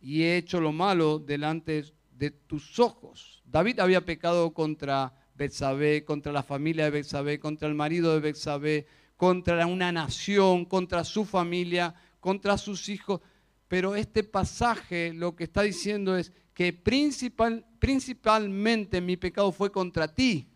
y 0.01 0.23
he 0.23 0.37
hecho 0.37 0.59
lo 0.59 0.71
malo 0.71 1.19
delante 1.19 1.85
de 2.09 2.31
tus 2.31 2.79
ojos. 2.79 3.43
David 3.45 3.79
había 3.81 4.03
pecado 4.03 4.51
contra 4.51 5.13
Betsabé, 5.35 6.03
contra 6.03 6.31
la 6.31 6.41
familia 6.41 6.85
de 6.85 6.89
Betsabé, 6.89 7.39
contra 7.39 7.67
el 7.67 7.75
marido 7.75 8.13
de 8.13 8.19
Betsabé, 8.19 8.87
contra 9.15 9.67
una 9.67 9.91
nación, 9.91 10.65
contra 10.65 11.03
su 11.03 11.23
familia, 11.23 11.93
contra 12.19 12.57
sus 12.57 12.89
hijos. 12.89 13.21
Pero 13.67 13.95
este 13.95 14.23
pasaje 14.23 15.13
lo 15.13 15.35
que 15.35 15.43
está 15.43 15.61
diciendo 15.61 16.17
es 16.17 16.31
que 16.55 16.73
principal, 16.73 17.63
principalmente 17.77 19.01
mi 19.01 19.17
pecado 19.17 19.51
fue 19.51 19.71
contra 19.71 20.07
ti. 20.07 20.49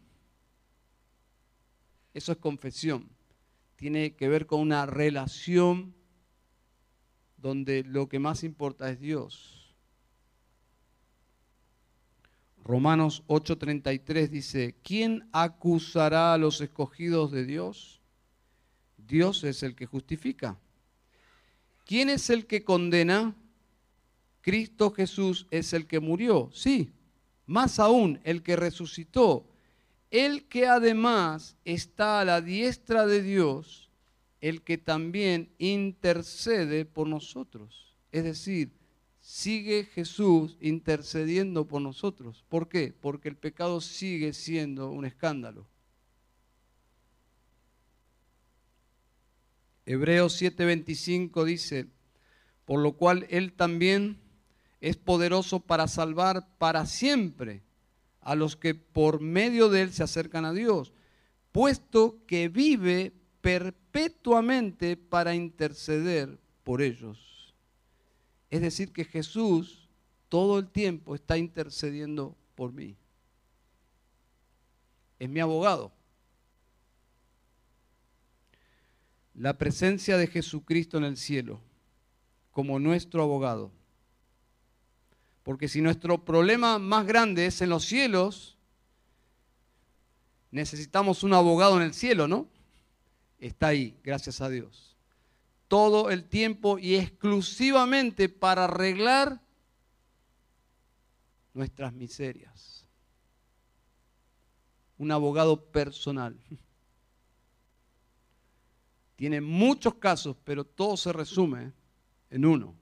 Eso 2.16 2.32
es 2.32 2.40
confesión 2.40 3.21
tiene 3.82 4.14
que 4.14 4.30
ver 4.30 4.46
con 4.46 4.62
una 4.62 4.86
relación 4.86 5.96
donde 7.38 7.84
lo 7.84 8.08
que 8.08 8.20
más 8.20 8.44
importa 8.44 8.92
es 8.92 9.00
Dios. 9.00 9.74
Romanos 12.64 13.24
8:33 13.26 14.30
dice, 14.30 14.76
¿quién 14.84 15.28
acusará 15.32 16.36
a 16.36 16.38
los 16.38 16.62
escogidos 16.62 17.32
de 17.32 17.44
Dios? 17.44 18.04
Dios 19.00 19.44
es 19.44 19.64
el 19.64 19.76
que 19.76 19.88
justifica. 19.88 20.60
¿Quién 21.84 22.12
es 22.12 22.30
el 22.30 22.46
que 22.46 22.64
condena? 22.64 23.36
Cristo 24.42 24.92
Jesús 24.92 25.48
es 25.50 25.74
el 25.74 25.88
que 25.88 26.00
murió, 26.00 26.52
sí, 26.54 26.92
más 27.48 27.80
aún 27.80 28.20
el 28.26 28.44
que 28.44 28.56
resucitó, 28.56 29.51
el 30.12 30.44
que 30.50 30.68
además 30.68 31.56
está 31.64 32.20
a 32.20 32.26
la 32.26 32.42
diestra 32.42 33.06
de 33.08 33.24
Dios, 33.24 33.90
el 34.42 34.62
que 34.62 34.78
también 34.78 35.50
intercede 35.58 36.84
por 36.84 37.08
nosotros. 37.08 37.96
Es 38.12 38.26
decir, 38.26 38.74
sigue 39.22 39.86
Jesús 39.86 40.58
intercediendo 40.60 41.66
por 41.66 41.82
nosotros. 41.82 42.44
¿Por 42.50 42.68
qué? 42.68 42.94
Porque 43.00 43.30
el 43.30 43.38
pecado 43.38 43.80
sigue 43.80 44.34
siendo 44.34 44.92
un 44.92 45.06
escándalo. 45.06 45.66
Hebreos 49.86 50.42
7:25 50.42 51.46
dice, 51.46 51.88
por 52.66 52.82
lo 52.82 52.94
cual 52.94 53.26
Él 53.30 53.54
también 53.54 54.20
es 54.82 54.98
poderoso 54.98 55.62
para 55.62 55.88
salvar 55.88 56.58
para 56.58 56.86
siempre 56.86 57.62
a 58.22 58.36
los 58.36 58.56
que 58.56 58.76
por 58.76 59.20
medio 59.20 59.70
de 59.70 59.82
él 59.82 59.94
se 59.94 60.04
acercan 60.04 60.46
a 60.46 60.54
Dios, 60.54 60.94
puesto 61.52 62.20
que 62.28 62.50
vive 62.50 63.14
perpetuamente 63.42 64.96
para 64.96 65.36
interceder 65.36 66.40
por 66.64 66.82
ellos. 66.82 67.56
Es 68.50 68.62
decir, 68.62 68.92
que 68.92 69.06
Jesús 69.06 69.90
todo 70.30 70.60
el 70.60 70.70
tiempo 70.70 71.16
está 71.16 71.38
intercediendo 71.38 72.38
por 72.56 72.72
mí. 72.72 72.96
Es 75.20 75.30
mi 75.30 75.40
abogado. 75.40 75.92
La 79.34 79.58
presencia 79.58 80.18
de 80.18 80.28
Jesucristo 80.28 80.98
en 80.98 81.06
el 81.06 81.18
cielo 81.18 81.60
como 82.52 82.80
nuestro 82.80 83.24
abogado 83.24 83.72
porque 85.44 85.68
si 85.68 85.82
nuestro 85.82 86.24
problema 86.24 86.78
más 86.78 87.06
grande 87.06 87.48
es 87.48 87.62
en 87.62 87.70
los 87.70 87.86
cielos, 87.86 88.58
necesitamos 90.52 91.24
un 91.24 91.34
abogado 91.34 91.78
en 91.78 91.84
el 91.84 91.94
cielo, 91.94 92.28
¿no? 92.28 92.48
Está 93.40 93.68
ahí, 93.68 93.98
gracias 94.04 94.42
a 94.42 94.50
Dios. 94.50 94.96
Todo 95.68 96.12
el 96.12 96.26
tiempo 96.26 96.78
y 96.78 96.96
exclusivamente 96.96 98.30
para 98.30 98.66
arreglar 98.66 99.42
nuestras 101.54 101.94
miserias. 101.94 102.86
Un 104.98 105.12
abogado 105.12 105.66
personal. 105.72 106.38
Tiene 109.16 109.42
muchos 109.42 109.96
casos, 109.96 110.38
pero 110.44 110.64
todo 110.66 110.98
se 110.98 111.12
resume 111.14 111.74
en 112.30 112.46
uno 112.46 112.81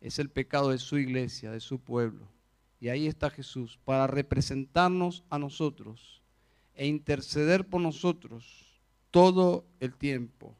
es 0.00 0.18
el 0.18 0.30
pecado 0.30 0.70
de 0.70 0.78
su 0.78 0.98
iglesia, 0.98 1.50
de 1.50 1.60
su 1.60 1.78
pueblo. 1.78 2.28
Y 2.80 2.88
ahí 2.88 3.06
está 3.06 3.30
Jesús 3.30 3.78
para 3.84 4.06
representarnos 4.06 5.24
a 5.28 5.38
nosotros 5.38 6.22
e 6.74 6.86
interceder 6.86 7.66
por 7.66 7.80
nosotros 7.80 8.80
todo 9.10 9.66
el 9.80 9.94
tiempo. 9.94 10.56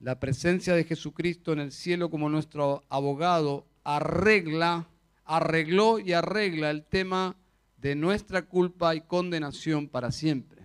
La 0.00 0.18
presencia 0.18 0.74
de 0.74 0.84
Jesucristo 0.84 1.52
en 1.52 1.60
el 1.60 1.72
cielo 1.72 2.10
como 2.10 2.28
nuestro 2.28 2.82
abogado 2.88 3.66
arregla, 3.84 4.88
arregló 5.24 5.98
y 5.98 6.14
arregla 6.14 6.70
el 6.70 6.84
tema 6.84 7.36
de 7.76 7.94
nuestra 7.94 8.42
culpa 8.42 8.94
y 8.94 9.02
condenación 9.02 9.88
para 9.88 10.10
siempre. 10.10 10.59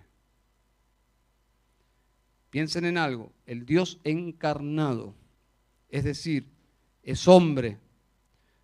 Piensen 2.56 2.86
en 2.86 2.98
algo, 2.98 3.34
el 3.46 3.66
Dios 3.66 4.00
encarnado, 4.06 5.14
es 5.90 6.06
decir, 6.06 6.48
es 7.04 7.28
hombre, 7.28 7.80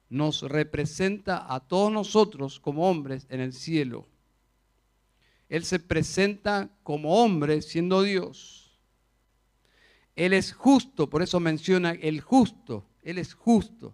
nos 0.07 0.43
representa 0.43 1.53
a 1.53 1.59
todos 1.59 1.91
nosotros 1.91 2.61
como 2.61 2.89
hombres 2.89 3.27
en 3.29 3.41
el 3.41 3.51
cielo. 3.51 4.07
Él 5.49 5.65
se 5.65 5.79
presenta 5.79 6.69
como 6.83 7.21
hombre 7.21 7.61
siendo 7.61 8.01
Dios. 8.01 8.79
Él 10.15 10.31
es 10.31 10.53
justo, 10.53 11.09
por 11.09 11.21
eso 11.21 11.41
menciona 11.41 11.91
el 11.91 12.21
justo, 12.21 12.85
Él 13.01 13.17
es 13.17 13.33
justo. 13.33 13.93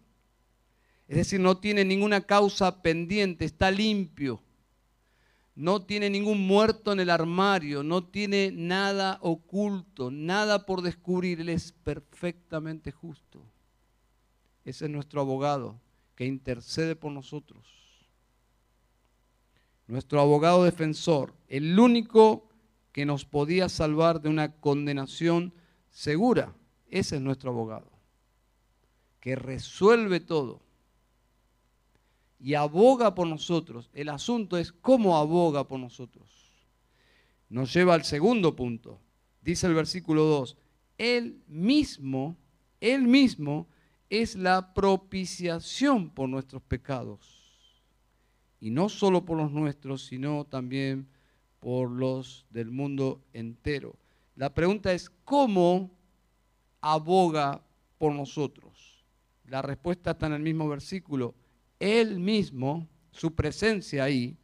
Es 1.08 1.18
decir, 1.18 1.40
no 1.40 1.58
tiene 1.58 1.84
ninguna 1.84 2.22
causa 2.22 2.84
pendiente, 2.84 3.46
está 3.46 3.72
limpio 3.72 4.44
no 5.58 5.82
tiene 5.82 6.12
ningún 6.12 6.46
muerto 6.46 6.92
en 6.92 7.00
el 7.00 7.10
armario, 7.10 7.82
no 7.82 8.04
tiene 8.04 8.52
nada 8.54 9.18
oculto, 9.24 10.12
nada 10.12 10.68
por 10.68 10.84
descubrir, 10.84 11.42
Él 11.42 11.50
es 11.50 11.72
perfectamente 11.72 12.92
justo. 12.92 13.44
Ese 14.64 14.86
es 14.86 14.92
nuestro 14.92 15.20
abogado 15.20 15.82
que 16.14 16.28
intercede 16.28 16.96
por 16.96 17.12
nosotros. 17.12 17.66
Nuestro 19.88 20.22
abogado 20.22 20.64
defensor, 20.64 21.34
el 21.48 21.80
único 21.80 22.50
que 22.92 23.08
nos 23.08 23.26
podía 23.26 23.68
salvar 23.68 24.22
de 24.22 24.30
una 24.30 24.52
condenación 24.58 25.56
segura. 25.90 26.54
Ese 26.88 27.16
es 27.16 27.22
nuestro 27.24 27.50
abogado, 27.50 27.92
que 29.20 29.36
resuelve 29.36 30.20
todo 30.20 30.67
y 32.40 32.54
aboga 32.54 33.16
por 33.16 33.28
nosotros. 33.28 33.90
El 33.94 34.10
asunto 34.10 34.58
es 34.58 34.72
cómo 34.72 35.18
aboga 35.18 35.68
por 35.68 35.80
nosotros. 35.80 36.28
Nos 37.50 37.74
lleva 37.74 37.94
al 37.94 38.04
segundo 38.04 38.56
punto. 38.56 39.00
Dice 39.42 39.68
el 39.68 39.74
versículo 39.74 40.24
2, 40.26 40.58
Él 40.98 41.42
mismo, 41.48 42.38
Él 42.82 43.04
mismo 43.04 43.68
es 44.10 44.36
la 44.36 44.74
propiciación 44.74 46.10
por 46.10 46.30
nuestros 46.30 46.62
pecados. 46.62 47.38
Y 48.60 48.72
no 48.72 48.90
solo 48.90 49.24
por 49.24 49.38
los 49.38 49.52
nuestros, 49.52 50.06
sino 50.06 50.46
también 50.46 51.08
por 51.60 51.90
los 51.90 52.46
del 52.50 52.72
mundo 52.72 53.22
entero. 53.34 53.96
La 54.36 54.54
pregunta 54.54 54.92
es, 54.94 55.10
¿cómo 55.24 55.92
aboga 56.82 57.64
por 57.98 58.14
nosotros? 58.14 59.04
La 59.46 59.62
respuesta 59.62 60.12
está 60.12 60.28
en 60.28 60.34
el 60.34 60.42
mismo 60.42 60.68
versículo. 60.68 61.36
Él 61.80 62.20
mismo, 62.20 62.88
su 63.12 63.34
presencia 63.34 64.04
ahí, 64.04 64.38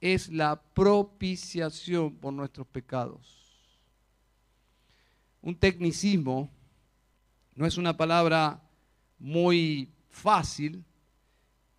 es 0.00 0.28
la 0.28 0.60
propiciación 0.60 2.14
por 2.16 2.32
nuestros 2.32 2.66
pecados. 2.66 3.38
Un 5.40 5.56
tecnicismo 5.56 6.50
no 7.54 7.66
es 7.66 7.76
una 7.76 7.96
palabra 7.96 8.62
muy 9.18 9.90
fácil, 10.10 10.84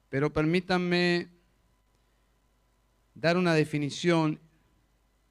pero 0.09 0.33
permítanme 0.33 1.29
dar 3.13 3.37
una 3.37 3.53
definición, 3.53 4.39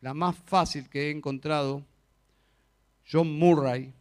la 0.01 0.15
más 0.15 0.37
fácil 0.37 0.89
que 0.89 1.09
he 1.09 1.11
encontrado. 1.11 1.85
John 3.11 3.39
Murray 3.39 3.93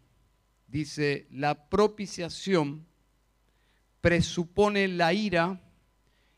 dice, 0.67 1.27
la 1.31 1.69
propiciación 1.69 2.85
presupone 4.07 4.87
la 4.87 5.11
ira 5.11 5.59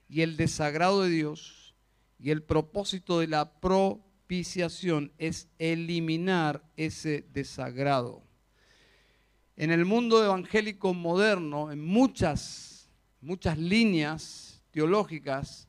y 0.07 0.21
el 0.21 0.37
desagrado 0.37 1.03
de 1.03 1.11
Dios 1.11 1.75
y 2.17 2.31
el 2.31 2.41
propósito 2.41 3.19
de 3.19 3.27
la 3.27 3.59
propiciación 3.59 5.11
es 5.19 5.49
eliminar 5.59 6.63
ese 6.77 7.27
desagrado. 7.31 8.23
En 9.55 9.69
el 9.69 9.85
mundo 9.85 10.25
evangélico 10.25 10.95
moderno, 10.95 11.71
en 11.71 11.85
muchas, 11.85 12.89
muchas 13.21 13.59
líneas 13.59 14.63
teológicas, 14.71 15.67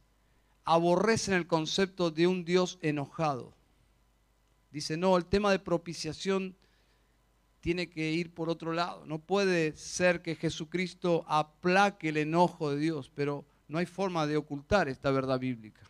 aborrecen 0.65 1.35
el 1.35 1.47
concepto 1.47 2.11
de 2.11 2.27
un 2.27 2.47
Dios 2.47 2.79
enojado. 2.81 3.55
Dice, 4.71 4.97
no, 4.97 5.19
el 5.19 5.27
tema 5.27 5.51
de 5.51 5.59
propiciación 5.59 6.57
tiene 7.61 7.89
que 7.89 8.11
ir 8.11 8.33
por 8.33 8.49
otro 8.49 8.73
lado. 8.73 9.05
No 9.07 9.19
puede 9.19 9.77
ser 9.77 10.23
que 10.23 10.35
Jesucristo 10.35 11.25
aplaque 11.29 12.09
el 12.09 12.17
enojo 12.17 12.71
de 12.71 12.79
Dios, 12.79 13.11
pero 13.15 13.45
no 13.69 13.79
hay 13.79 13.87
forma 13.87 14.27
de 14.27 14.37
ocultar 14.37 14.89
esta 14.89 15.11
verdad 15.11 15.39
bíblica. 15.39 15.83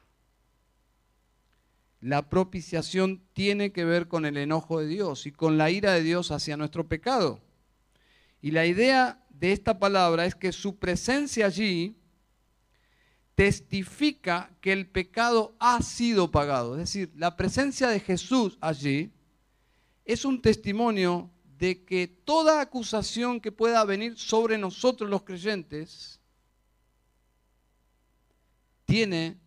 La 2.01 2.29
propiciación 2.29 3.23
tiene 3.33 3.73
que 3.73 3.85
ver 3.85 4.09
con 4.09 4.25
el 4.25 4.37
enojo 4.37 4.81
de 4.81 4.87
Dios 4.87 5.27
y 5.27 5.33
con 5.33 5.59
la 5.59 5.71
ira 5.71 5.93
de 5.93 6.03
Dios 6.03 6.31
hacia 6.31 6.57
nuestro 6.57 6.89
pecado. 6.89 7.41
Y 8.41 8.53
la 8.53 8.67
idea 8.67 9.23
de 9.29 9.53
esta 9.53 9.79
palabra 9.79 10.27
es 10.27 10.35
que 10.35 10.53
su 10.53 10.79
presencia 10.79 11.47
allí 11.47 11.97
testifica 13.35 14.51
que 14.61 14.73
el 14.73 14.87
pecado 14.87 15.55
ha 15.61 15.81
sido 15.83 16.31
pagado. 16.31 16.75
Es 16.75 16.81
decir, 16.81 17.13
la 17.17 17.37
presencia 17.37 17.89
de 17.89 18.01
Jesús 18.01 18.59
allí 18.61 19.13
es 20.05 20.25
un 20.25 20.43
testimonio 20.43 21.31
de 21.61 21.85
que 21.85 22.09
toda 22.09 22.62
acusación 22.62 23.38
que 23.38 23.53
pueda 23.53 23.85
venir 23.85 24.18
sobre 24.18 24.57
nosotros 24.57 25.11
los 25.11 25.25
creyentes 25.25 26.18
tiene 28.87 29.38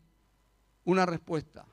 una 0.84 1.08
respuesta. 1.08 1.66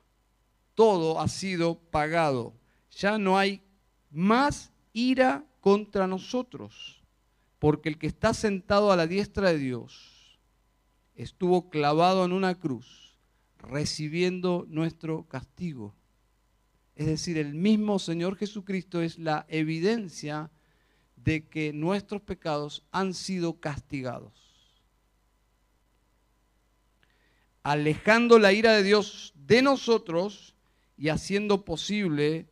Todo 0.73 1.19
ha 1.19 1.27
sido 1.27 1.75
pagado. 1.77 2.55
Ya 2.89 3.19
no 3.19 3.37
hay 3.37 3.61
más 4.09 4.71
ira 4.93 5.45
contra 5.59 6.07
nosotros, 6.07 7.03
porque 7.59 7.89
el 7.89 7.99
que 7.99 8.07
está 8.07 8.33
sentado 8.33 8.91
a 8.91 8.95
la 8.95 9.05
diestra 9.05 9.49
de 9.51 9.59
Dios 9.59 10.39
estuvo 11.13 11.69
clavado 11.69 12.25
en 12.25 12.31
una 12.31 12.55
cruz, 12.55 13.15
recibiendo 13.59 14.65
nuestro 14.69 15.27
castigo. 15.27 15.93
Es 16.95 17.05
decir, 17.05 17.37
el 17.37 17.53
mismo 17.53 17.99
Señor 17.99 18.35
Jesucristo 18.35 19.01
es 19.01 19.17
la 19.17 19.45
evidencia 19.49 20.51
de 21.15 21.47
que 21.47 21.73
nuestros 21.73 22.21
pecados 22.21 22.83
han 22.91 23.13
sido 23.13 23.59
castigados. 23.59 24.33
Alejando 27.63 28.39
la 28.39 28.53
ira 28.53 28.73
de 28.73 28.83
Dios 28.83 29.33
de 29.35 29.61
nosotros 29.61 30.55
y 30.97 31.09
haciendo 31.09 31.63
posible 31.63 32.47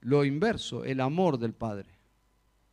lo 0.00 0.24
inverso, 0.24 0.84
el 0.84 1.00
amor 1.00 1.38
del 1.38 1.52
Padre. 1.52 1.90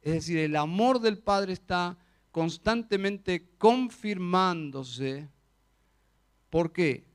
Es 0.02 0.13
decir, 0.13 0.38
el 0.38 0.56
amor 0.56 1.02
del 1.02 1.17
Padre 1.17 1.52
está 1.54 1.98
constantemente 2.32 3.50
confirmándose. 3.58 5.28
¿Por 6.50 6.72
qué? 6.72 7.06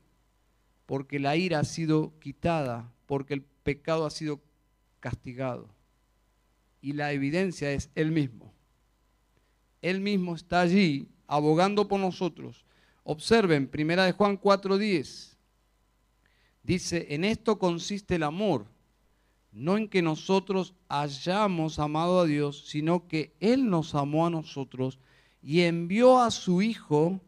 Porque 0.85 1.19
la 1.19 1.35
ira 1.35 1.59
ha 1.59 1.63
sido 1.63 2.19
quitada 2.19 2.92
porque 3.05 3.33
el 3.33 3.41
pecado 3.41 4.05
ha 4.05 4.09
sido 4.09 4.41
castigado. 4.99 5.69
Y 6.81 6.93
la 6.93 7.11
evidencia 7.13 7.71
es 7.71 7.89
Él 7.95 8.11
mismo. 8.11 8.53
Él 9.81 9.99
mismo 9.99 10.35
está 10.35 10.61
allí 10.61 11.09
abogando 11.27 11.87
por 11.87 11.99
nosotros. 11.99 12.65
Observen, 13.03 13.67
primera 13.67 14.05
de 14.05 14.13
Juan 14.13 14.39
4:10. 14.39 15.37
Dice, 16.63 17.07
en 17.09 17.25
esto 17.25 17.59
consiste 17.59 18.15
el 18.15 18.23
amor, 18.23 18.65
no 19.51 19.77
en 19.77 19.89
que 19.89 20.01
nosotros 20.01 20.73
hayamos 20.87 21.77
amado 21.79 22.21
a 22.21 22.25
Dios, 22.25 22.65
sino 22.67 23.07
que 23.07 23.35
Él 23.41 23.69
nos 23.69 23.93
amó 23.95 24.25
a 24.25 24.29
nosotros 24.29 24.99
y 25.41 25.61
envió 25.61 26.19
a 26.19 26.31
su 26.31 26.61
Hijo 26.61 27.19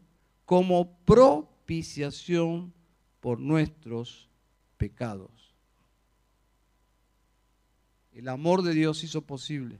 como 0.46 0.96
propiciación 1.04 2.72
por 3.20 3.38
nuestros 3.38 4.30
pecados. 4.78 5.45
El 8.16 8.28
amor 8.28 8.62
de 8.62 8.72
Dios 8.72 9.04
hizo 9.04 9.26
posible 9.26 9.78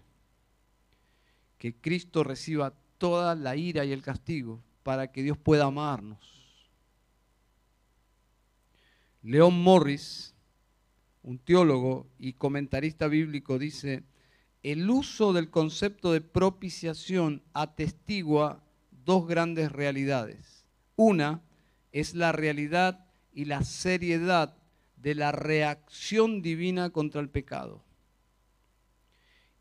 que 1.56 1.74
Cristo 1.74 2.22
reciba 2.22 2.74
toda 2.98 3.34
la 3.34 3.56
ira 3.56 3.86
y 3.86 3.92
el 3.92 4.02
castigo 4.02 4.62
para 4.82 5.10
que 5.10 5.22
Dios 5.22 5.38
pueda 5.38 5.64
amarnos. 5.64 6.18
León 9.22 9.58
Morris, 9.62 10.34
un 11.22 11.38
teólogo 11.38 12.08
y 12.18 12.34
comentarista 12.34 13.08
bíblico, 13.08 13.58
dice, 13.58 14.04
el 14.62 14.90
uso 14.90 15.32
del 15.32 15.48
concepto 15.48 16.12
de 16.12 16.20
propiciación 16.20 17.42
atestigua 17.54 18.62
dos 18.90 19.26
grandes 19.26 19.72
realidades. 19.72 20.66
Una 20.94 21.40
es 21.90 22.14
la 22.14 22.32
realidad 22.32 23.06
y 23.32 23.46
la 23.46 23.64
seriedad 23.64 24.58
de 24.96 25.14
la 25.14 25.32
reacción 25.32 26.42
divina 26.42 26.90
contra 26.90 27.22
el 27.22 27.30
pecado 27.30 27.85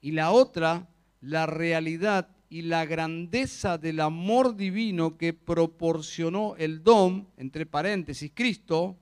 y 0.05 0.11
la 0.11 0.31
otra, 0.31 0.87
la 1.19 1.47
realidad 1.47 2.29
y 2.47 2.61
la 2.61 2.85
grandeza 2.85 3.79
del 3.79 3.99
amor 3.99 4.55
divino 4.55 5.17
que 5.17 5.33
proporcionó 5.33 6.55
el 6.57 6.83
don, 6.83 7.27
entre 7.37 7.65
paréntesis, 7.65 8.31
Cristo, 8.31 8.99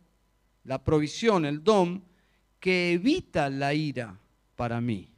la 0.63 0.81
provisión, 0.81 1.43
el 1.43 1.61
don, 1.61 2.05
que 2.57 2.93
evita 2.93 3.49
la 3.49 3.73
ira 3.73 4.17
para 4.55 4.79
mí. 4.79 5.09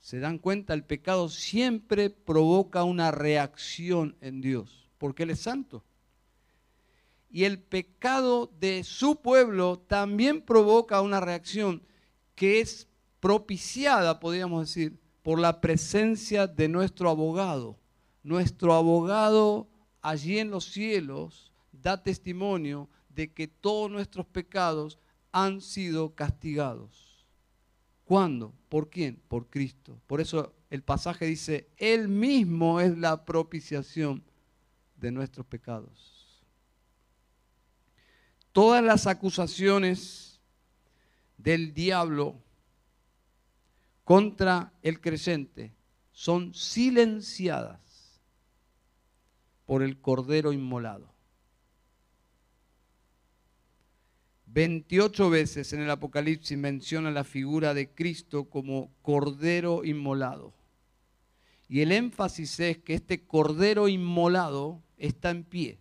¿Se 0.00 0.20
dan 0.20 0.38
cuenta? 0.38 0.72
El 0.72 0.84
pecado 0.84 1.28
siempre 1.28 2.08
provoca 2.08 2.84
una 2.84 3.10
reacción 3.10 4.16
en 4.22 4.40
Dios, 4.40 4.88
porque 4.96 5.24
Él 5.24 5.30
es 5.32 5.40
santo. 5.40 5.84
Y 7.28 7.44
el 7.44 7.58
pecado 7.58 8.50
de 8.58 8.84
su 8.84 9.20
pueblo 9.20 9.84
también 9.86 10.40
provoca 10.40 11.02
una 11.02 11.20
reacción 11.20 11.82
que 12.34 12.60
es 12.60 12.88
propiciada, 13.20 14.18
podríamos 14.18 14.66
decir, 14.66 14.98
por 15.26 15.40
la 15.40 15.60
presencia 15.60 16.46
de 16.46 16.68
nuestro 16.68 17.10
abogado. 17.10 17.76
Nuestro 18.22 18.74
abogado 18.74 19.68
allí 20.00 20.38
en 20.38 20.52
los 20.52 20.66
cielos 20.66 21.50
da 21.72 22.00
testimonio 22.00 22.88
de 23.08 23.32
que 23.34 23.48
todos 23.48 23.90
nuestros 23.90 24.24
pecados 24.24 25.00
han 25.32 25.60
sido 25.60 26.14
castigados. 26.14 27.26
¿Cuándo? 28.04 28.54
¿Por 28.68 28.88
quién? 28.88 29.20
Por 29.26 29.50
Cristo. 29.50 30.00
Por 30.06 30.20
eso 30.20 30.54
el 30.70 30.84
pasaje 30.84 31.26
dice, 31.26 31.70
Él 31.76 32.06
mismo 32.06 32.80
es 32.80 32.96
la 32.96 33.24
propiciación 33.24 34.22
de 34.94 35.10
nuestros 35.10 35.44
pecados. 35.44 36.46
Todas 38.52 38.84
las 38.84 39.08
acusaciones 39.08 40.40
del 41.36 41.74
diablo 41.74 42.45
contra 44.06 44.72
el 44.82 45.00
creyente 45.00 45.74
son 46.12 46.54
silenciadas 46.54 48.22
por 49.64 49.82
el 49.82 50.00
cordero 50.00 50.52
inmolado. 50.52 51.12
28 54.46 55.28
veces 55.28 55.72
en 55.72 55.80
el 55.80 55.90
Apocalipsis 55.90 56.56
menciona 56.56 57.10
la 57.10 57.24
figura 57.24 57.74
de 57.74 57.90
Cristo 57.90 58.48
como 58.48 58.94
cordero 59.02 59.84
inmolado. 59.84 60.54
Y 61.68 61.80
el 61.80 61.90
énfasis 61.90 62.60
es 62.60 62.78
que 62.78 62.94
este 62.94 63.26
cordero 63.26 63.88
inmolado 63.88 64.84
está 64.98 65.30
en 65.30 65.42
pie. 65.42 65.80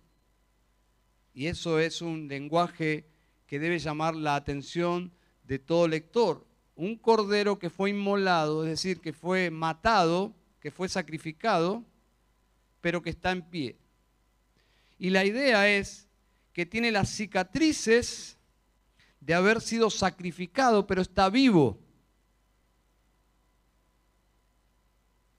Y 1.31 1.45
eso 1.45 1.79
es 1.79 2.01
un 2.01 2.27
lenguaje 2.27 3.05
que 3.45 3.59
debe 3.59 3.77
llamar 3.77 4.15
la 4.15 4.35
atención 4.35 5.13
de 5.43 5.59
todo 5.59 5.87
lector. 5.87 6.54
Un 6.75 6.97
cordero 6.97 7.57
que 7.57 7.69
fue 7.69 7.91
inmolado, 7.91 8.63
es 8.63 8.69
decir, 8.69 8.99
que 8.99 9.13
fue 9.13 9.49
matado, 9.49 10.33
que 10.59 10.71
fue 10.71 10.89
sacrificado, 10.89 11.83
pero 12.81 13.01
que 13.01 13.09
está 13.09 13.31
en 13.31 13.41
pie. 13.43 13.77
Y 14.99 15.09
la 15.09 15.25
idea 15.25 15.69
es 15.69 16.07
que 16.53 16.65
tiene 16.65 16.91
las 16.91 17.09
cicatrices 17.09 18.37
de 19.19 19.33
haber 19.33 19.61
sido 19.61 19.89
sacrificado, 19.89 20.85
pero 20.85 21.01
está 21.01 21.29
vivo. 21.29 21.79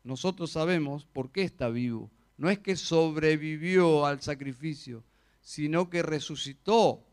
Nosotros 0.03 0.51
sabemos 0.53 1.05
por 1.05 1.31
qué 1.31 1.43
está 1.43 1.69
vivo. 1.69 2.11
No 2.37 2.51
es 2.51 2.59
que 2.59 2.77
sobrevivió 2.77 4.07
al 4.07 4.21
sacrificio, 4.21 5.05
sino 5.41 5.89
que 5.91 6.03
resucitó 6.03 7.05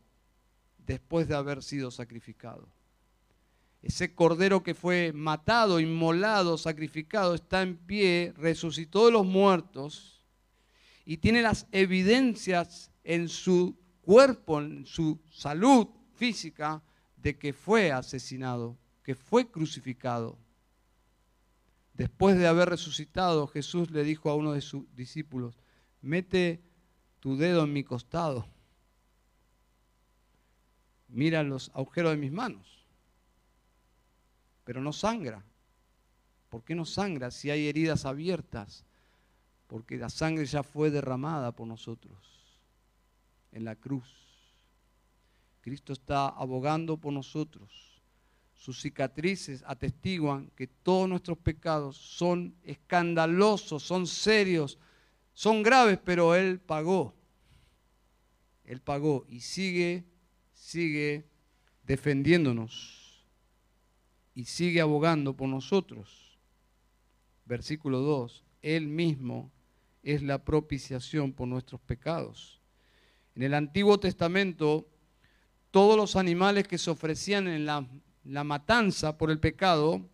después 0.78 1.28
de 1.28 1.34
haber 1.34 1.62
sido 1.62 1.90
sacrificado. 1.90 2.68
Ese 3.84 4.14
cordero 4.14 4.62
que 4.62 4.74
fue 4.74 5.12
matado, 5.12 5.78
inmolado, 5.78 6.56
sacrificado, 6.56 7.34
está 7.34 7.60
en 7.60 7.76
pie, 7.76 8.32
resucitó 8.34 9.04
de 9.04 9.12
los 9.12 9.26
muertos 9.26 10.24
y 11.04 11.18
tiene 11.18 11.42
las 11.42 11.66
evidencias 11.70 12.90
en 13.04 13.28
su 13.28 13.76
cuerpo, 14.00 14.62
en 14.62 14.86
su 14.86 15.20
salud 15.30 15.88
física, 16.14 16.82
de 17.18 17.36
que 17.36 17.52
fue 17.52 17.92
asesinado, 17.92 18.78
que 19.02 19.14
fue 19.14 19.50
crucificado. 19.50 20.38
Después 21.92 22.38
de 22.38 22.46
haber 22.46 22.70
resucitado, 22.70 23.46
Jesús 23.48 23.90
le 23.90 24.02
dijo 24.02 24.30
a 24.30 24.34
uno 24.34 24.52
de 24.52 24.62
sus 24.62 24.84
discípulos, 24.96 25.58
mete 26.00 26.64
tu 27.20 27.36
dedo 27.36 27.64
en 27.64 27.74
mi 27.74 27.84
costado, 27.84 28.46
mira 31.06 31.42
los 31.42 31.70
agujeros 31.74 32.12
de 32.12 32.16
mis 32.16 32.32
manos, 32.32 32.83
pero 34.64 34.80
no 34.80 34.92
sangra. 34.92 35.44
¿Por 36.48 36.64
qué 36.64 36.74
no 36.74 36.84
sangra 36.84 37.30
si 37.30 37.50
hay 37.50 37.68
heridas 37.68 38.04
abiertas? 38.04 38.84
Porque 39.66 39.96
la 39.96 40.08
sangre 40.08 40.46
ya 40.46 40.62
fue 40.62 40.90
derramada 40.90 41.52
por 41.52 41.66
nosotros 41.66 42.16
en 43.52 43.64
la 43.64 43.76
cruz. 43.76 44.04
Cristo 45.60 45.92
está 45.92 46.28
abogando 46.28 46.96
por 46.96 47.12
nosotros. 47.12 48.02
Sus 48.54 48.80
cicatrices 48.80 49.62
atestiguan 49.66 50.50
que 50.56 50.66
todos 50.66 51.08
nuestros 51.08 51.38
pecados 51.38 51.96
son 51.96 52.54
escandalosos, 52.62 53.82
son 53.82 54.06
serios, 54.06 54.78
son 55.32 55.62
graves, 55.62 55.98
pero 56.04 56.34
Él 56.34 56.60
pagó. 56.60 57.14
Él 58.64 58.80
pagó 58.80 59.26
y 59.28 59.40
sigue, 59.40 60.04
sigue 60.52 61.28
defendiéndonos 61.82 63.03
y 64.34 64.44
sigue 64.44 64.80
abogando 64.80 65.36
por 65.36 65.48
nosotros. 65.48 66.38
Versículo 67.44 68.00
2, 68.00 68.44
Él 68.62 68.88
mismo 68.88 69.52
es 70.02 70.22
la 70.22 70.44
propiciación 70.44 71.32
por 71.32 71.48
nuestros 71.48 71.80
pecados. 71.80 72.60
En 73.34 73.42
el 73.42 73.54
Antiguo 73.54 73.98
Testamento, 73.98 74.88
todos 75.70 75.96
los 75.96 76.16
animales 76.16 76.68
que 76.68 76.78
se 76.78 76.90
ofrecían 76.90 77.48
en 77.48 77.66
la, 77.66 77.86
la 78.24 78.44
matanza 78.44 79.18
por 79.18 79.30
el 79.30 79.40
pecado, 79.40 80.08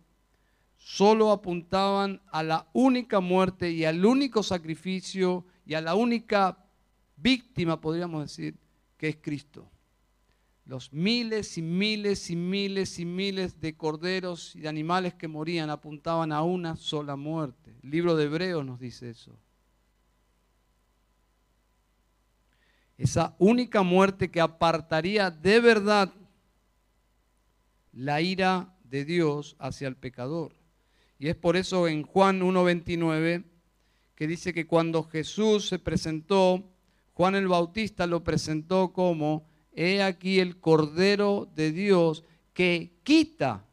solo 0.77 1.31
apuntaban 1.31 2.21
a 2.31 2.41
la 2.41 2.67
única 2.73 3.19
muerte 3.19 3.71
y 3.71 3.85
al 3.85 4.03
único 4.05 4.41
sacrificio 4.41 5.45
y 5.65 5.75
a 5.75 5.81
la 5.81 5.93
única 5.95 6.65
víctima, 7.15 7.79
podríamos 7.79 8.23
decir, 8.23 8.57
que 8.97 9.09
es 9.09 9.17
Cristo. 9.21 9.69
Los 10.71 10.93
miles 10.93 11.57
y 11.57 11.61
miles 11.61 12.29
y 12.29 12.37
miles 12.37 12.97
y 12.97 13.03
miles 13.03 13.59
de 13.59 13.75
corderos 13.75 14.55
y 14.55 14.61
de 14.61 14.69
animales 14.69 15.13
que 15.13 15.27
morían 15.27 15.69
apuntaban 15.69 16.31
a 16.31 16.43
una 16.43 16.77
sola 16.77 17.17
muerte. 17.17 17.75
El 17.83 17.91
libro 17.91 18.15
de 18.15 18.23
Hebreos 18.23 18.65
nos 18.65 18.79
dice 18.79 19.09
eso. 19.09 19.37
Esa 22.97 23.35
única 23.37 23.81
muerte 23.81 24.31
que 24.31 24.39
apartaría 24.39 25.29
de 25.29 25.59
verdad 25.59 26.13
la 27.91 28.21
ira 28.21 28.73
de 28.85 29.03
Dios 29.03 29.57
hacia 29.59 29.89
el 29.89 29.97
pecador. 29.97 30.53
Y 31.19 31.27
es 31.27 31.35
por 31.35 31.57
eso 31.57 31.89
en 31.89 32.03
Juan 32.03 32.39
1.29 32.39 33.43
que 34.15 34.25
dice 34.25 34.53
que 34.53 34.67
cuando 34.67 35.03
Jesús 35.03 35.67
se 35.67 35.79
presentó, 35.79 36.63
Juan 37.11 37.35
el 37.35 37.49
Bautista 37.49 38.07
lo 38.07 38.23
presentó 38.23 38.93
como, 38.93 39.50
he 39.73 40.01
aquí 40.03 40.39
el 40.39 40.59
Cordero 40.59 41.49
de 41.55 41.71
Dios 41.71 42.23
que 42.53 42.93
quita 43.03 43.65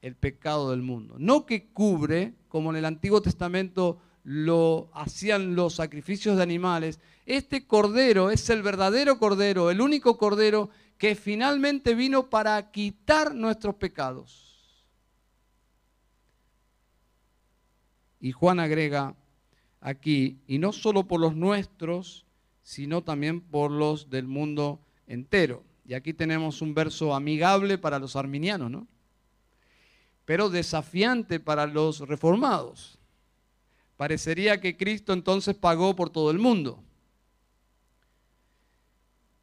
el 0.00 0.16
pecado 0.16 0.70
del 0.70 0.82
mundo. 0.82 1.16
No 1.18 1.46
que 1.46 1.68
cubre, 1.72 2.34
como 2.48 2.70
en 2.70 2.76
el 2.76 2.84
Antiguo 2.84 3.22
Testamento 3.22 3.98
lo 4.22 4.90
hacían 4.94 5.54
los 5.54 5.74
sacrificios 5.74 6.36
de 6.36 6.42
animales. 6.42 6.98
Este 7.26 7.66
Cordero 7.66 8.30
es 8.30 8.48
el 8.50 8.62
verdadero 8.62 9.18
Cordero, 9.18 9.70
el 9.70 9.80
único 9.80 10.16
Cordero 10.18 10.70
que 10.98 11.14
finalmente 11.14 11.94
vino 11.94 12.30
para 12.30 12.70
quitar 12.70 13.34
nuestros 13.34 13.74
pecados. 13.74 14.84
Y 18.20 18.32
Juan 18.32 18.60
agrega 18.60 19.14
aquí, 19.80 20.38
y 20.46 20.58
no 20.58 20.72
solo 20.72 21.06
por 21.06 21.20
los 21.20 21.36
nuestros, 21.36 22.24
sino 22.62 23.02
también 23.02 23.42
por 23.42 23.70
los 23.70 24.08
del 24.08 24.26
mundo 24.26 24.80
entero. 25.06 25.62
Y 25.86 25.94
aquí 25.94 26.14
tenemos 26.14 26.62
un 26.62 26.74
verso 26.74 27.14
amigable 27.14 27.78
para 27.78 27.98
los 27.98 28.16
arminianos, 28.16 28.70
¿no? 28.70 28.86
Pero 30.24 30.48
desafiante 30.48 31.40
para 31.40 31.66
los 31.66 32.00
reformados. 32.00 32.98
Parecería 33.96 34.60
que 34.60 34.76
Cristo 34.76 35.12
entonces 35.12 35.54
pagó 35.54 35.94
por 35.94 36.10
todo 36.10 36.30
el 36.30 36.38
mundo. 36.38 36.82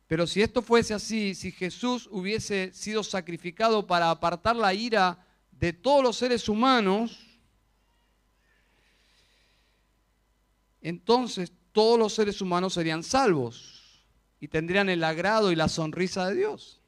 Pero 0.08 0.28
si 0.28 0.42
esto 0.42 0.62
fuese 0.62 0.94
así, 0.94 1.36
si 1.36 1.52
Jesús 1.52 2.10
hubiese 2.12 2.74
sido 2.74 3.04
sacrificado 3.04 3.88
para 3.88 4.10
apartar 4.10 4.56
la 4.56 4.74
ira 4.74 5.26
de 5.52 5.72
todos 5.72 6.04
los 6.04 6.18
seres 6.18 6.50
humanos, 6.50 7.18
entonces 10.82 11.54
todos 11.72 11.98
los 11.98 12.14
seres 12.14 12.42
humanos 12.42 12.74
serían 12.74 13.04
salvos 13.04 13.71
y 14.42 14.48
tendrían 14.48 14.90
el 14.90 15.04
agrado 15.04 15.52
y 15.52 15.56
la 15.56 15.70
sonrisa 15.70 16.28
de 16.28 16.36
Dios. 16.36 16.82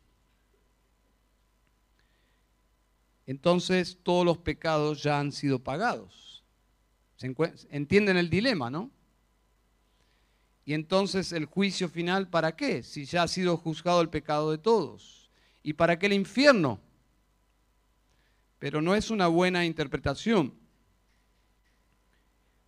Entonces 3.28 4.00
todos 4.04 4.26
los 4.26 4.40
pecados 4.40 5.04
ya 5.04 5.20
han 5.20 5.32
sido 5.32 5.60
pagados. 5.60 6.44
¿Entienden 7.70 8.18
el 8.18 8.30
dilema, 8.30 8.70
no? 8.70 8.92
Y 10.66 10.74
entonces 10.74 11.32
el 11.32 11.46
juicio 11.46 11.88
final, 11.88 12.28
¿para 12.28 12.56
qué? 12.56 12.82
Si 12.82 13.06
ya 13.06 13.24
ha 13.24 13.28
sido 13.28 13.56
juzgado 13.56 14.02
el 14.02 14.10
pecado 14.10 14.50
de 14.52 14.58
todos. 14.58 15.30
¿Y 15.62 15.74
para 15.74 16.00
qué 16.00 16.08
el 16.08 16.14
infierno? 16.14 16.80
Pero 18.58 18.82
no 18.82 18.96
es 18.96 19.12
una 19.12 19.28
buena 19.28 19.64
interpretación. 19.64 20.54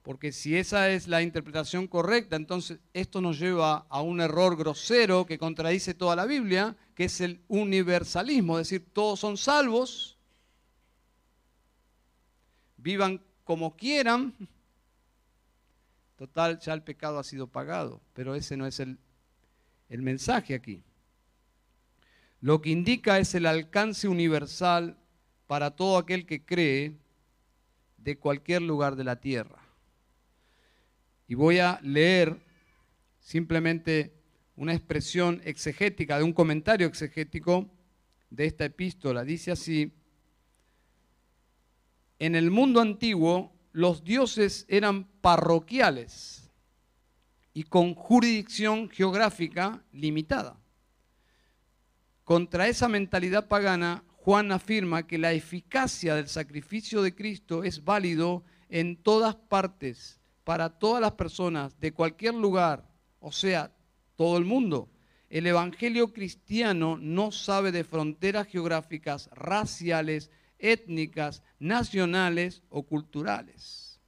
Porque 0.05 0.31
si 0.31 0.55
esa 0.55 0.91
es 0.91 1.07
la 1.07 1.23
interpretación 1.23 1.87
correcta, 1.87 2.35
entonces 2.35 2.77
esto 2.93 3.21
nos 3.21 3.39
lleva 3.39 3.87
a 3.89 4.03
un 4.03 4.21
error 4.21 4.55
grosero 4.55 5.25
que 5.25 5.39
contradice 5.39 5.95
toda 5.95 6.15
la 6.15 6.27
Biblia, 6.27 6.77
que 6.93 7.05
es 7.05 7.21
el 7.21 7.41
universalismo, 7.47 8.59
es 8.59 8.69
decir, 8.69 8.87
todos 8.93 9.19
son 9.19 9.35
salvos, 9.35 10.19
vivan 12.77 13.19
como 13.43 13.75
quieran, 13.75 14.35
total, 16.17 16.59
ya 16.59 16.73
el 16.73 16.83
pecado 16.83 17.17
ha 17.17 17.23
sido 17.23 17.47
pagado, 17.47 17.99
pero 18.13 18.35
ese 18.35 18.57
no 18.57 18.67
es 18.67 18.79
el, 18.79 18.99
el 19.89 20.03
mensaje 20.03 20.53
aquí. 20.53 20.83
Lo 22.41 22.61
que 22.61 22.69
indica 22.69 23.17
es 23.17 23.33
el 23.33 23.47
alcance 23.47 24.07
universal 24.07 24.99
para 25.47 25.71
todo 25.71 25.97
aquel 25.97 26.27
que 26.27 26.45
cree 26.45 26.95
de 27.97 28.19
cualquier 28.19 28.61
lugar 28.61 28.95
de 28.95 29.03
la 29.03 29.15
tierra. 29.15 29.64
Y 31.27 31.35
voy 31.35 31.59
a 31.59 31.79
leer 31.81 32.39
simplemente 33.19 34.13
una 34.55 34.73
expresión 34.73 35.41
exegética, 35.43 36.17
de 36.17 36.23
un 36.23 36.33
comentario 36.33 36.87
exegético 36.87 37.69
de 38.29 38.45
esta 38.45 38.65
epístola. 38.65 39.23
Dice 39.23 39.51
así, 39.51 39.91
en 42.19 42.35
el 42.35 42.51
mundo 42.51 42.79
antiguo 42.79 43.53
los 43.71 44.03
dioses 44.03 44.65
eran 44.69 45.05
parroquiales 45.21 46.49
y 47.53 47.63
con 47.63 47.93
jurisdicción 47.93 48.89
geográfica 48.89 49.83
limitada. 49.91 50.59
Contra 52.23 52.67
esa 52.67 52.87
mentalidad 52.87 53.47
pagana, 53.47 54.03
Juan 54.07 54.51
afirma 54.51 55.05
que 55.05 55.17
la 55.17 55.33
eficacia 55.33 56.15
del 56.15 56.27
sacrificio 56.27 57.01
de 57.01 57.13
Cristo 57.13 57.63
es 57.63 57.83
válido 57.83 58.43
en 58.69 58.95
todas 58.95 59.35
partes, 59.35 60.19
para 60.45 60.69
todas 60.69 61.01
las 61.01 61.13
personas, 61.13 61.77
de 61.81 61.91
cualquier 61.91 62.35
lugar, 62.35 62.87
o 63.19 63.33
sea, 63.33 63.75
todo 64.15 64.37
el 64.37 64.45
mundo. 64.45 64.89
El 65.29 65.47
Evangelio 65.47 66.13
cristiano 66.13 66.97
no 66.97 67.31
sabe 67.31 67.73
de 67.73 67.83
fronteras 67.83 68.47
geográficas, 68.47 69.27
raciales, 69.33 70.29
étnicas, 70.59 71.41
nacionales 71.59 72.61
o 72.69 72.83
culturales. 72.83 73.99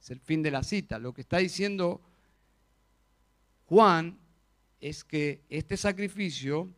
Es 0.00 0.10
el 0.10 0.20
fin 0.20 0.42
de 0.42 0.50
la 0.50 0.64
cita. 0.64 0.98
Lo 0.98 1.14
que 1.14 1.22
está 1.22 1.38
diciendo 1.38 2.02
Juan 3.66 4.18
es 4.80 5.04
que 5.04 5.44
este 5.48 5.76
sacrificio 5.76 6.68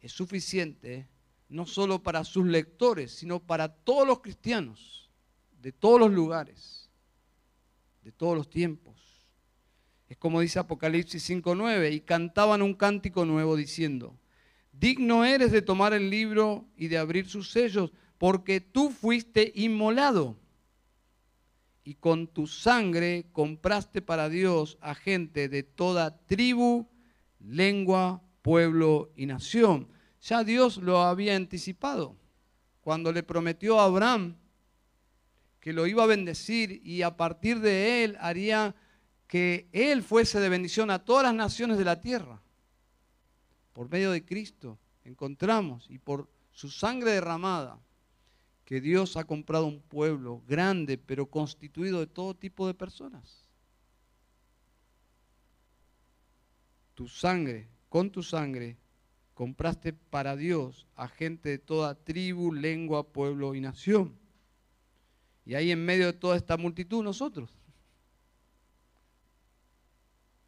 es 0.00 0.12
suficiente 0.12 1.08
no 1.48 1.66
solo 1.66 2.00
para 2.00 2.22
sus 2.22 2.46
lectores, 2.46 3.10
sino 3.10 3.40
para 3.40 3.68
todos 3.68 4.06
los 4.06 4.20
cristianos, 4.20 5.10
de 5.60 5.72
todos 5.72 5.98
los 5.98 6.12
lugares, 6.12 6.79
de 8.10 8.16
todos 8.16 8.36
los 8.36 8.50
tiempos. 8.50 8.96
Es 10.08 10.16
como 10.16 10.40
dice 10.40 10.58
Apocalipsis 10.58 11.30
5.9, 11.30 11.92
y 11.92 12.00
cantaban 12.00 12.60
un 12.60 12.74
cántico 12.74 13.24
nuevo 13.24 13.54
diciendo, 13.54 14.18
digno 14.72 15.24
eres 15.24 15.52
de 15.52 15.62
tomar 15.62 15.92
el 15.92 16.10
libro 16.10 16.66
y 16.76 16.88
de 16.88 16.98
abrir 16.98 17.28
sus 17.28 17.52
sellos, 17.52 17.92
porque 18.18 18.60
tú 18.60 18.90
fuiste 18.90 19.52
inmolado 19.54 20.36
y 21.84 21.94
con 21.94 22.26
tu 22.26 22.48
sangre 22.48 23.26
compraste 23.30 24.02
para 24.02 24.28
Dios 24.28 24.76
a 24.80 24.96
gente 24.96 25.48
de 25.48 25.62
toda 25.62 26.18
tribu, 26.26 26.88
lengua, 27.38 28.22
pueblo 28.42 29.12
y 29.14 29.26
nación. 29.26 29.88
Ya 30.20 30.42
Dios 30.42 30.78
lo 30.78 30.98
había 30.98 31.36
anticipado 31.36 32.16
cuando 32.80 33.12
le 33.12 33.22
prometió 33.22 33.78
a 33.78 33.84
Abraham 33.84 34.36
que 35.60 35.72
lo 35.72 35.86
iba 35.86 36.02
a 36.02 36.06
bendecir 36.06 36.80
y 36.84 37.02
a 37.02 37.16
partir 37.16 37.60
de 37.60 38.04
él 38.04 38.16
haría 38.20 38.74
que 39.26 39.68
él 39.72 40.02
fuese 40.02 40.40
de 40.40 40.48
bendición 40.48 40.90
a 40.90 41.04
todas 41.04 41.22
las 41.22 41.34
naciones 41.34 41.78
de 41.78 41.84
la 41.84 42.00
tierra. 42.00 42.42
Por 43.72 43.88
medio 43.88 44.10
de 44.10 44.24
Cristo 44.24 44.78
encontramos 45.04 45.86
y 45.88 45.98
por 45.98 46.28
su 46.50 46.70
sangre 46.70 47.12
derramada 47.12 47.78
que 48.64 48.80
Dios 48.80 49.16
ha 49.16 49.24
comprado 49.24 49.66
un 49.66 49.80
pueblo 49.80 50.42
grande, 50.46 50.96
pero 50.96 51.26
constituido 51.26 52.00
de 52.00 52.06
todo 52.06 52.34
tipo 52.34 52.66
de 52.66 52.74
personas. 52.74 53.44
Tu 56.94 57.08
sangre, 57.08 57.68
con 57.88 58.10
tu 58.10 58.22
sangre, 58.22 58.78
compraste 59.34 59.92
para 59.92 60.36
Dios 60.36 60.86
a 60.94 61.08
gente 61.08 61.48
de 61.48 61.58
toda 61.58 61.94
tribu, 61.94 62.52
lengua, 62.52 63.08
pueblo 63.12 63.54
y 63.54 63.60
nación. 63.60 64.16
Y 65.44 65.54
ahí 65.54 65.70
en 65.70 65.84
medio 65.84 66.06
de 66.06 66.12
toda 66.12 66.36
esta 66.36 66.56
multitud 66.56 67.02
nosotros, 67.02 67.50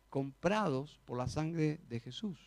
comprados 0.09 1.01
por 1.05 1.19
la 1.19 1.29
sangre 1.29 1.81
de 1.89 2.01
Jesús. 2.01 2.39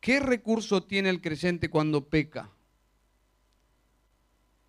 ¿Qué 0.00 0.18
recurso 0.18 0.82
tiene 0.82 1.10
el 1.10 1.20
creyente 1.20 1.68
cuando 1.68 2.08
peca? 2.08 2.50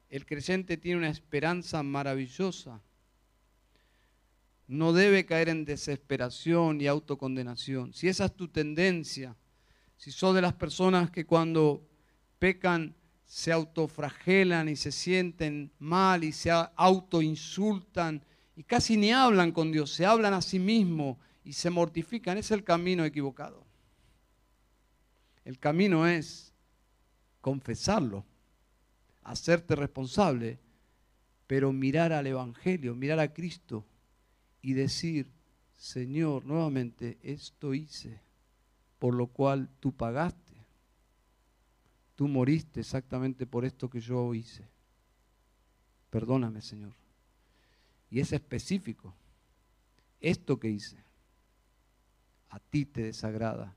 El 0.09 0.25
creyente 0.25 0.75
tiene 0.75 0.97
una 0.97 1.09
esperanza 1.09 1.81
maravillosa. 1.83 2.81
No 4.67 4.91
debe 4.91 5.25
caer 5.25 5.47
en 5.49 5.63
desesperación 5.63 6.81
y 6.81 6.87
autocondenación. 6.87 7.93
Si 7.93 8.09
esa 8.09 8.25
es 8.25 8.35
tu 8.35 8.49
tendencia, 8.49 9.35
si 9.95 10.11
sos 10.11 10.35
de 10.35 10.41
las 10.41 10.53
personas 10.53 11.11
que 11.11 11.25
cuando 11.25 11.87
pecan 12.39 12.95
se 13.31 13.53
autofragelan 13.53 14.67
y 14.67 14.75
se 14.75 14.91
sienten 14.91 15.71
mal 15.79 16.25
y 16.25 16.33
se 16.33 16.51
autoinsultan 16.51 18.21
y 18.57 18.63
casi 18.65 18.97
ni 18.97 19.13
hablan 19.13 19.53
con 19.53 19.71
Dios, 19.71 19.93
se 19.93 20.05
hablan 20.05 20.33
a 20.33 20.41
sí 20.41 20.59
mismos 20.59 21.17
y 21.45 21.53
se 21.53 21.69
mortifican, 21.69 22.37
es 22.37 22.51
el 22.51 22.65
camino 22.65 23.05
equivocado. 23.05 23.65
El 25.45 25.59
camino 25.59 26.05
es 26.05 26.53
confesarlo 27.39 28.25
hacerte 29.23 29.77
responsable, 29.77 30.59
pero 31.47 31.71
mirar 31.71 32.11
al 32.11 32.27
Evangelio, 32.27 32.95
mirar 32.95 33.19
a 33.21 33.31
Cristo 33.31 33.85
y 34.61 34.73
decir, 34.73 35.31
Señor, 35.77 36.43
nuevamente, 36.43 37.17
esto 37.23 37.73
hice, 37.73 38.19
por 38.99 39.15
lo 39.15 39.27
cual 39.27 39.69
tú 39.79 39.95
pagaste. 39.95 40.50
Tú 42.21 42.27
moriste 42.27 42.81
exactamente 42.81 43.47
por 43.47 43.65
esto 43.65 43.89
que 43.89 43.99
yo 43.99 44.35
hice. 44.35 44.63
Perdóname, 46.11 46.61
Señor. 46.61 46.93
Y 48.11 48.19
es 48.19 48.31
específico. 48.31 49.11
Esto 50.19 50.59
que 50.59 50.69
hice, 50.69 51.03
a 52.51 52.59
ti 52.59 52.85
te 52.85 53.01
desagrada. 53.05 53.75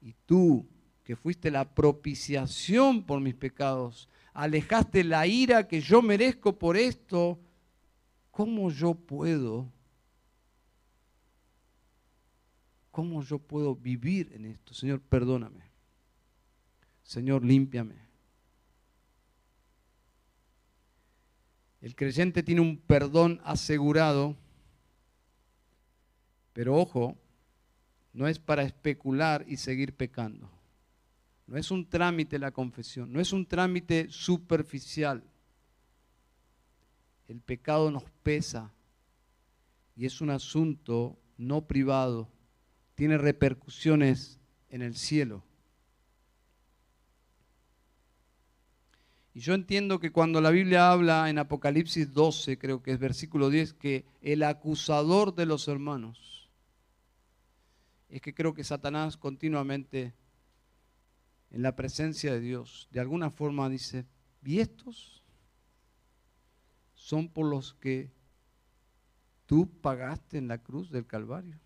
Y 0.00 0.14
tú, 0.24 0.64
que 1.02 1.16
fuiste 1.16 1.50
la 1.50 1.68
propiciación 1.68 3.02
por 3.02 3.20
mis 3.20 3.34
pecados, 3.34 4.08
alejaste 4.34 5.02
la 5.02 5.26
ira 5.26 5.66
que 5.66 5.80
yo 5.80 6.00
merezco 6.00 6.56
por 6.56 6.76
esto, 6.76 7.40
¿cómo 8.30 8.70
yo 8.70 8.94
puedo? 8.94 9.66
¿Cómo 12.92 13.20
yo 13.24 13.40
puedo 13.40 13.74
vivir 13.74 14.30
en 14.32 14.44
esto? 14.44 14.74
Señor, 14.74 15.00
perdóname. 15.00 15.69
Señor, 17.10 17.44
límpiame. 17.44 17.96
El 21.80 21.96
creyente 21.96 22.44
tiene 22.44 22.60
un 22.60 22.76
perdón 22.76 23.40
asegurado, 23.42 24.36
pero 26.52 26.76
ojo, 26.76 27.18
no 28.12 28.28
es 28.28 28.38
para 28.38 28.62
especular 28.62 29.44
y 29.48 29.56
seguir 29.56 29.92
pecando. 29.92 30.48
No 31.48 31.56
es 31.56 31.72
un 31.72 31.84
trámite 31.84 32.38
la 32.38 32.52
confesión, 32.52 33.12
no 33.12 33.18
es 33.18 33.32
un 33.32 33.44
trámite 33.44 34.06
superficial. 34.08 35.24
El 37.26 37.40
pecado 37.40 37.90
nos 37.90 38.04
pesa 38.22 38.72
y 39.96 40.06
es 40.06 40.20
un 40.20 40.30
asunto 40.30 41.18
no 41.36 41.66
privado, 41.66 42.28
tiene 42.94 43.18
repercusiones 43.18 44.38
en 44.68 44.82
el 44.82 44.94
cielo. 44.94 45.42
Y 49.32 49.40
yo 49.40 49.54
entiendo 49.54 50.00
que 50.00 50.10
cuando 50.10 50.40
la 50.40 50.50
Biblia 50.50 50.90
habla 50.90 51.30
en 51.30 51.38
Apocalipsis 51.38 52.12
12, 52.12 52.58
creo 52.58 52.82
que 52.82 52.92
es 52.92 52.98
versículo 52.98 53.48
10, 53.48 53.74
que 53.74 54.04
el 54.22 54.42
acusador 54.42 55.34
de 55.34 55.46
los 55.46 55.68
hermanos, 55.68 56.50
es 58.08 58.20
que 58.20 58.34
creo 58.34 58.54
que 58.54 58.64
Satanás 58.64 59.16
continuamente 59.16 60.14
en 61.50 61.62
la 61.62 61.76
presencia 61.76 62.32
de 62.32 62.40
Dios, 62.40 62.88
de 62.90 63.00
alguna 63.00 63.30
forma 63.30 63.68
dice, 63.68 64.04
¿y 64.44 64.58
estos 64.58 65.24
son 66.94 67.28
por 67.28 67.46
los 67.46 67.74
que 67.74 68.10
tú 69.46 69.68
pagaste 69.80 70.38
en 70.38 70.48
la 70.48 70.58
cruz 70.58 70.90
del 70.90 71.06
Calvario? 71.06 71.58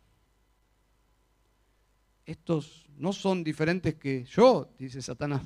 Estos 2.26 2.86
no 2.96 3.12
son 3.12 3.42
diferentes 3.42 3.94
que 3.94 4.24
yo, 4.24 4.70
dice 4.78 5.00
Satanás. 5.00 5.42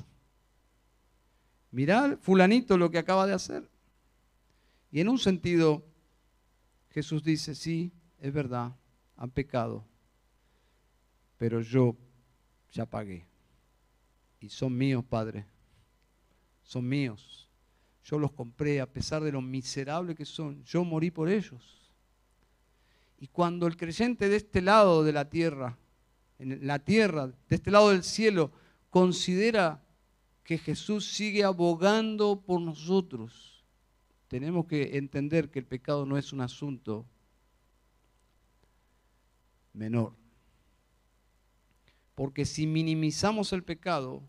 Mirad, 1.71 2.17
fulanito, 2.19 2.77
lo 2.77 2.89
que 2.89 2.97
acaba 2.97 3.27
de 3.27 3.33
hacer. 3.33 3.69
Y 4.91 5.01
en 5.01 5.09
un 5.09 5.19
sentido, 5.19 5.85
Jesús 6.89 7.23
dice, 7.23 7.53
sí, 7.55 7.91
es 8.19 8.33
verdad, 8.33 8.75
han 9.15 9.29
pecado, 9.29 9.85
pero 11.37 11.61
yo 11.61 11.95
ya 12.71 12.85
pagué. 12.85 13.25
Y 14.39 14.49
son 14.49 14.77
míos, 14.77 15.03
Padre. 15.07 15.45
Son 16.63 16.87
míos. 16.87 17.49
Yo 18.03 18.17
los 18.17 18.31
compré 18.31 18.81
a 18.81 18.91
pesar 18.91 19.23
de 19.23 19.31
lo 19.31 19.41
miserable 19.41 20.15
que 20.15 20.25
son. 20.25 20.63
Yo 20.63 20.83
morí 20.83 21.11
por 21.11 21.29
ellos. 21.29 21.93
Y 23.19 23.27
cuando 23.27 23.67
el 23.67 23.75
creyente 23.75 24.29
de 24.29 24.37
este 24.37 24.61
lado 24.61 25.03
de 25.03 25.11
la 25.11 25.29
tierra, 25.29 25.77
en 26.39 26.65
la 26.65 26.79
tierra, 26.79 27.27
de 27.27 27.55
este 27.55 27.69
lado 27.69 27.89
del 27.89 28.03
cielo, 28.03 28.51
considera 28.89 29.83
que 30.49 30.57
Jesús 30.57 31.11
sigue 31.11 31.43
abogando 31.43 32.41
por 32.41 32.59
nosotros, 32.59 33.63
tenemos 34.27 34.65
que 34.65 34.97
entender 34.97 35.51
que 35.51 35.59
el 35.59 35.67
pecado 35.67 36.07
no 36.07 36.17
es 36.17 36.33
un 36.33 36.41
asunto 36.41 37.05
menor. 39.73 40.15
Porque 42.15 42.45
si 42.45 42.65
minimizamos 42.65 43.53
el 43.53 43.63
pecado, 43.63 44.27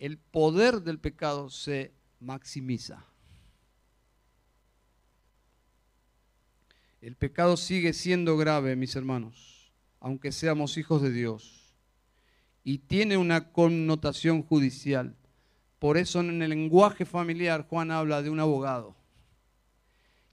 el 0.00 0.18
poder 0.18 0.82
del 0.82 0.98
pecado 0.98 1.48
se 1.48 1.94
maximiza. 2.18 3.06
El 7.00 7.14
pecado 7.14 7.56
sigue 7.56 7.92
siendo 7.92 8.36
grave, 8.36 8.74
mis 8.74 8.96
hermanos, 8.96 9.72
aunque 10.00 10.32
seamos 10.32 10.76
hijos 10.76 11.02
de 11.02 11.12
Dios. 11.12 11.72
Y 12.64 12.78
tiene 12.78 13.16
una 13.16 13.52
connotación 13.52 14.42
judicial. 14.42 15.16
Por 15.80 15.96
eso 15.96 16.20
en 16.20 16.42
el 16.42 16.50
lenguaje 16.50 17.06
familiar 17.06 17.66
Juan 17.66 17.90
habla 17.90 18.20
de 18.20 18.28
un 18.28 18.38
abogado 18.38 18.94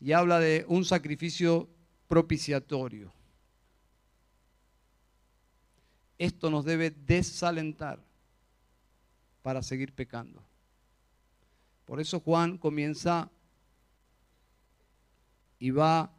y 0.02 0.12
habla 0.12 0.40
de 0.40 0.66
un 0.68 0.84
sacrificio 0.84 1.70
propiciatorio. 2.10 3.14
Esto 6.18 6.52
nos 6.52 6.66
debe 6.66 6.92
desalentar 6.92 8.04
para 9.42 9.64
seguir 9.64 9.94
pecando. 9.94 10.44
Por 11.86 12.02
eso 12.02 12.20
Juan 12.20 12.58
comienza 12.58 13.32
y 15.60 15.72
va 15.72 16.12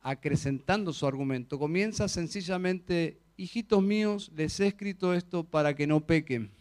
acrecentando 0.00 0.94
su 0.94 1.06
argumento. 1.06 1.58
Comienza 1.58 2.08
sencillamente, 2.08 3.20
hijitos 3.36 3.82
míos, 3.82 4.32
les 4.34 4.58
he 4.60 4.68
escrito 4.68 5.12
esto 5.12 5.44
para 5.44 5.76
que 5.76 5.86
no 5.86 6.00
pequen. 6.00 6.58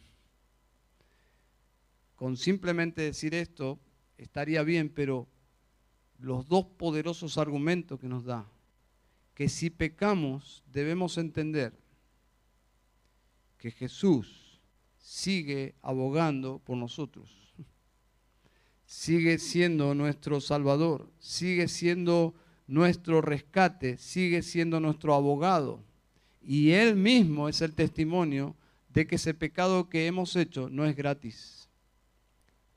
Con 2.20 2.36
simplemente 2.36 3.01
decir 3.01 3.34
esto 3.34 3.80
estaría 4.17 4.61
bien, 4.63 4.89
pero 4.89 5.30
los 6.17 6.49
dos 6.49 6.65
poderosos 6.65 7.38
argumentos 7.38 7.97
que 7.97 8.09
nos 8.09 8.26
da, 8.26 8.45
que 9.34 9.47
si 9.47 9.70
pecamos 9.70 10.61
debemos 10.70 11.17
entender 11.17 11.72
que 13.57 13.72
Jesús 13.72 14.59
sigue 14.97 15.76
abogando 15.82 16.59
por 16.59 16.76
nosotros, 16.76 17.55
sigue 18.86 19.38
siendo 19.38 19.95
nuestro 19.95 20.41
Salvador, 20.41 21.09
sigue 21.20 21.70
siendo 21.70 22.36
nuestro 22.67 23.22
rescate, 23.22 23.95
sigue 23.95 24.41
siendo 24.41 24.82
nuestro 24.82 25.15
abogado. 25.15 25.86
Y 26.41 26.72
Él 26.72 26.97
mismo 26.97 27.47
es 27.47 27.61
el 27.61 27.74
testimonio 27.76 28.57
de 28.89 29.07
que 29.07 29.15
ese 29.15 29.34
pecado 29.34 29.88
que 29.88 30.05
hemos 30.05 30.36
hecho 30.36 30.70
no 30.70 30.86
es 30.86 30.97
gratis, 30.97 31.59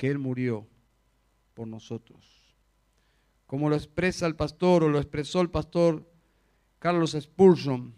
que 0.03 0.09
Él 0.09 0.19
murió 0.19 0.67
por 1.55 1.69
nosotros 1.69 2.43
como 3.53 3.69
lo 3.69 3.77
expresa 3.77 4.27
el 4.27 4.35
pastor 4.35 4.83
o 4.83 4.89
lo 4.89 4.99
expresó 4.99 5.41
el 5.43 5.51
pastor 5.51 6.11
Carlos 6.81 7.15
Spurgeon. 7.21 7.95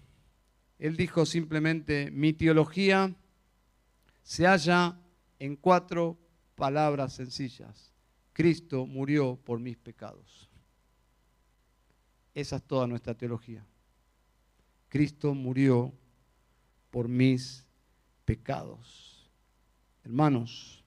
Él 0.81 0.97
dijo 0.97 1.25
simplemente, 1.25 2.11
mi 2.11 2.35
teología 2.35 3.17
se 4.23 4.47
halla 4.47 5.01
en 5.39 5.57
cuatro 5.57 6.19
palabras 6.57 7.15
sencillas. 7.15 7.95
Cristo 8.35 8.85
murió 8.85 9.37
por 9.37 9.61
mis 9.61 9.79
pecados. 9.79 10.51
Esa 12.35 12.57
es 12.57 12.63
toda 12.65 12.87
nuestra 12.87 13.15
teología. 13.15 13.65
Cristo 14.91 15.35
murió 15.35 15.95
por 16.91 17.09
mis 17.09 17.65
pecados. 18.27 19.31
Hermanos, 20.03 20.84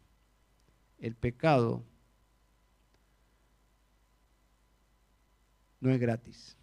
el 1.00 1.16
pecado 1.16 1.84
no 5.80 5.92
es 5.92 6.00
gratis. 6.00 6.58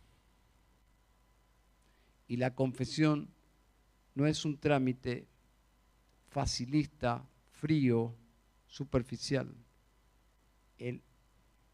Y 2.26 2.36
la 2.36 2.54
confesión 2.54 3.28
no 4.14 4.26
es 4.26 4.44
un 4.44 4.58
trámite 4.58 5.28
facilista, 6.28 7.26
frío, 7.50 8.16
superficial. 8.66 9.54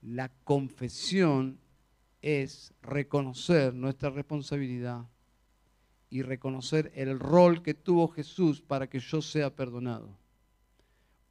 la 0.02 0.28
confesión 0.44 1.58
es 2.22 2.74
reconocer 2.82 3.74
nuestra 3.74 4.10
responsabilidad 4.10 5.08
y 6.10 6.22
reconocer 6.22 6.92
el 6.94 7.18
rol 7.18 7.62
que 7.62 7.74
tuvo 7.74 8.08
Jesús 8.08 8.60
para 8.60 8.88
que 8.88 8.98
yo 8.98 9.22
sea 9.22 9.54
perdonado. 9.54 10.19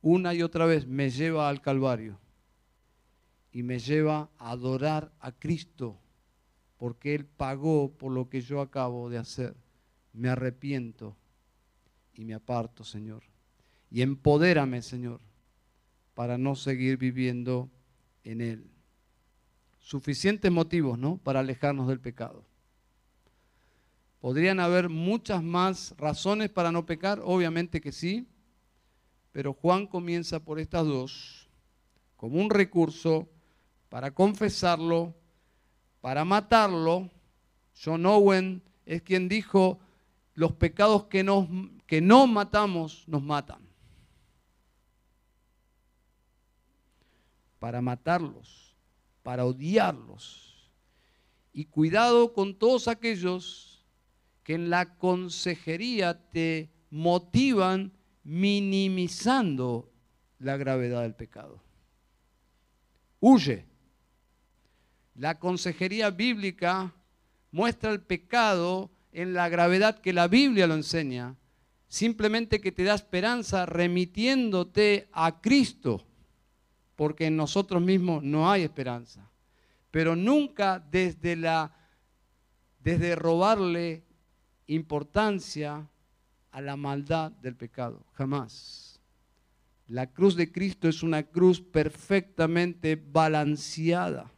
Una 0.01 0.33
y 0.33 0.41
otra 0.41 0.65
vez 0.65 0.87
me 0.87 1.09
lleva 1.09 1.49
al 1.49 1.61
Calvario 1.61 2.19
y 3.51 3.63
me 3.63 3.79
lleva 3.79 4.29
a 4.37 4.51
adorar 4.51 5.11
a 5.19 5.31
Cristo, 5.31 5.97
porque 6.77 7.15
Él 7.15 7.25
pagó 7.25 7.91
por 7.91 8.11
lo 8.11 8.29
que 8.29 8.41
yo 8.41 8.61
acabo 8.61 9.09
de 9.09 9.17
hacer. 9.17 9.55
Me 10.13 10.29
arrepiento 10.29 11.17
y 12.13 12.25
me 12.25 12.33
aparto, 12.33 12.83
Señor. 12.83 13.23
Y 13.91 14.01
empodérame, 14.01 14.81
Señor, 14.81 15.19
para 16.13 16.37
no 16.37 16.55
seguir 16.55 16.97
viviendo 16.97 17.69
en 18.23 18.41
Él. 18.41 18.69
Suficientes 19.79 20.51
motivos, 20.51 20.99
¿no? 20.99 21.17
Para 21.17 21.39
alejarnos 21.39 21.87
del 21.87 21.99
pecado. 21.99 22.45
¿Podrían 24.19 24.59
haber 24.59 24.89
muchas 24.89 25.41
más 25.41 25.95
razones 25.97 26.49
para 26.49 26.71
no 26.71 26.85
pecar? 26.85 27.21
Obviamente 27.23 27.81
que 27.81 27.91
sí, 27.91 28.27
pero 29.31 29.53
Juan 29.53 29.87
comienza 29.87 30.39
por 30.39 30.59
estas 30.59 30.85
dos 30.85 31.49
como 32.15 32.41
un 32.41 32.49
recurso 32.49 33.29
para 33.87 34.11
confesarlo, 34.11 35.15
para 36.01 36.25
matarlo. 36.25 37.09
John 37.81 38.05
Owen 38.05 38.61
es 38.85 39.01
quien 39.03 39.29
dijo, 39.29 39.79
los 40.35 40.51
pecados 40.53 41.05
que, 41.05 41.25
que 41.85 42.01
no 42.01 42.27
matamos 42.27 43.05
nos 43.07 43.23
matan. 43.23 43.61
Para 47.59 47.81
matarlos, 47.81 48.75
para 49.23 49.45
odiarlos. 49.45 50.69
Y 51.53 51.65
cuidado 51.65 52.33
con 52.33 52.55
todos 52.55 52.87
aquellos 52.87 53.85
que 54.43 54.55
en 54.55 54.69
la 54.69 54.97
consejería 54.97 56.29
te 56.31 56.69
motivan 56.89 57.93
minimizando 58.29 59.91
la 60.37 60.55
gravedad 60.55 61.01
del 61.01 61.15
pecado. 61.15 61.59
Huye. 63.19 63.65
La 65.15 65.39
consejería 65.39 66.11
bíblica 66.11 66.93
muestra 67.51 67.89
el 67.89 68.01
pecado 68.01 68.91
en 69.11 69.33
la 69.33 69.49
gravedad 69.49 69.99
que 69.99 70.13
la 70.13 70.27
Biblia 70.27 70.67
lo 70.67 70.75
enseña, 70.75 71.35
simplemente 71.87 72.61
que 72.61 72.71
te 72.71 72.83
da 72.83 72.93
esperanza 72.93 73.65
remitiéndote 73.65 75.09
a 75.11 75.41
Cristo, 75.41 76.05
porque 76.95 77.25
en 77.25 77.35
nosotros 77.35 77.81
mismos 77.81 78.21
no 78.23 78.49
hay 78.49 78.61
esperanza, 78.61 79.29
pero 79.89 80.15
nunca 80.15 80.79
desde 80.91 81.35
la 81.35 81.75
desde 82.79 83.15
robarle 83.15 84.05
importancia 84.67 85.89
a 86.51 86.61
la 86.61 86.75
maldad 86.75 87.31
del 87.31 87.55
pecado, 87.55 88.05
jamás. 88.13 88.99
La 89.87 90.07
cruz 90.07 90.35
de 90.35 90.51
Cristo 90.51 90.87
es 90.87 91.03
una 91.03 91.23
cruz 91.23 91.61
perfectamente 91.61 92.95
balanceada 92.95 94.31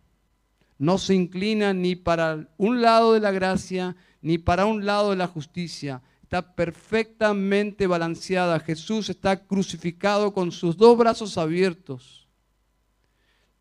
no 0.81 0.97
se 0.97 1.13
inclina 1.13 1.75
ni 1.75 1.95
para 1.95 2.47
un 2.57 2.81
lado 2.81 3.13
de 3.13 3.19
la 3.19 3.29
gracia 3.29 3.95
ni 4.19 4.39
para 4.39 4.65
un 4.65 4.83
lado 4.83 5.11
de 5.11 5.15
la 5.15 5.27
justicia. 5.27 6.01
Está 6.23 6.55
perfectamente 6.55 7.85
balanceada. 7.85 8.59
Jesús 8.59 9.07
está 9.07 9.45
crucificado 9.45 10.33
con 10.33 10.51
sus 10.51 10.75
dos 10.75 10.97
brazos 10.97 11.37
abiertos. 11.37 12.27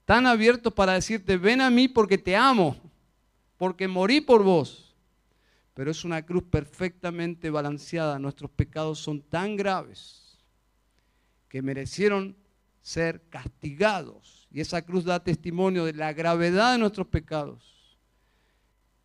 Tan 0.06 0.26
abiertos 0.26 0.72
para 0.72 0.94
decirte, 0.94 1.36
ven 1.36 1.60
a 1.60 1.68
mí 1.68 1.88
porque 1.88 2.16
te 2.16 2.34
amo, 2.34 2.74
porque 3.58 3.86
morí 3.86 4.22
por 4.22 4.42
vos. 4.42 4.89
Pero 5.74 5.90
es 5.90 6.04
una 6.04 6.24
cruz 6.24 6.44
perfectamente 6.44 7.50
balanceada. 7.50 8.18
Nuestros 8.18 8.50
pecados 8.50 8.98
son 8.98 9.22
tan 9.22 9.56
graves 9.56 10.38
que 11.48 11.62
merecieron 11.62 12.36
ser 12.82 13.22
castigados 13.28 14.48
y 14.50 14.60
esa 14.60 14.82
cruz 14.82 15.04
da 15.04 15.22
testimonio 15.22 15.84
de 15.84 15.92
la 15.92 16.12
gravedad 16.12 16.72
de 16.72 16.78
nuestros 16.78 17.06
pecados. 17.06 17.98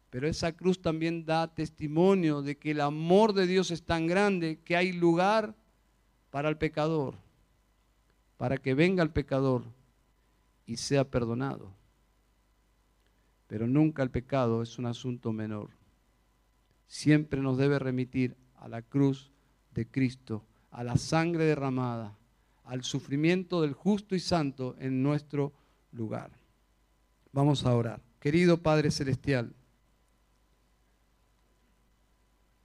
Pero 0.09 0.27
esa 0.27 0.53
cruz 0.53 0.81
también 0.81 1.25
da 1.25 1.53
testimonio 1.53 2.41
de 2.41 2.57
que 2.57 2.71
el 2.71 2.81
amor 2.81 3.33
de 3.33 3.47
Dios 3.47 3.69
es 3.71 3.83
tan 3.83 4.07
grande 4.07 4.59
que 4.63 4.75
hay 4.75 4.93
lugar 4.93 5.55
para 6.31 6.49
el 6.49 6.57
pecador, 6.57 7.15
para 8.37 8.57
que 8.57 8.73
venga 8.73 9.03
el 9.03 9.11
pecador 9.11 9.63
y 10.65 10.77
sea 10.77 11.03
perdonado. 11.03 11.73
Pero 13.47 13.67
nunca 13.67 14.03
el 14.03 14.09
pecado 14.09 14.61
es 14.61 14.79
un 14.79 14.85
asunto 14.85 15.31
menor. 15.31 15.69
Siempre 16.87 17.41
nos 17.41 17.57
debe 17.57 17.79
remitir 17.79 18.35
a 18.55 18.67
la 18.67 18.81
cruz 18.81 19.31
de 19.73 19.87
Cristo, 19.87 20.45
a 20.71 20.83
la 20.83 20.97
sangre 20.97 21.45
derramada 21.45 22.17
al 22.65 22.83
sufrimiento 22.83 23.61
del 23.61 23.73
justo 23.73 24.15
y 24.15 24.19
santo 24.19 24.75
en 24.79 25.03
nuestro 25.03 25.53
lugar. 25.91 26.31
Vamos 27.31 27.65
a 27.65 27.73
orar. 27.73 28.01
Querido 28.19 28.61
Padre 28.61 28.89
Celestial, 28.89 29.53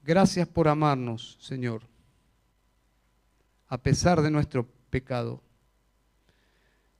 gracias 0.03 0.49
por 0.49 0.69
amarnos, 0.69 1.37
Señor, 1.41 1.83
a 3.69 3.79
pesar 3.79 4.23
de 4.23 4.31
nuestro 4.31 4.67
pecado. 4.89 5.43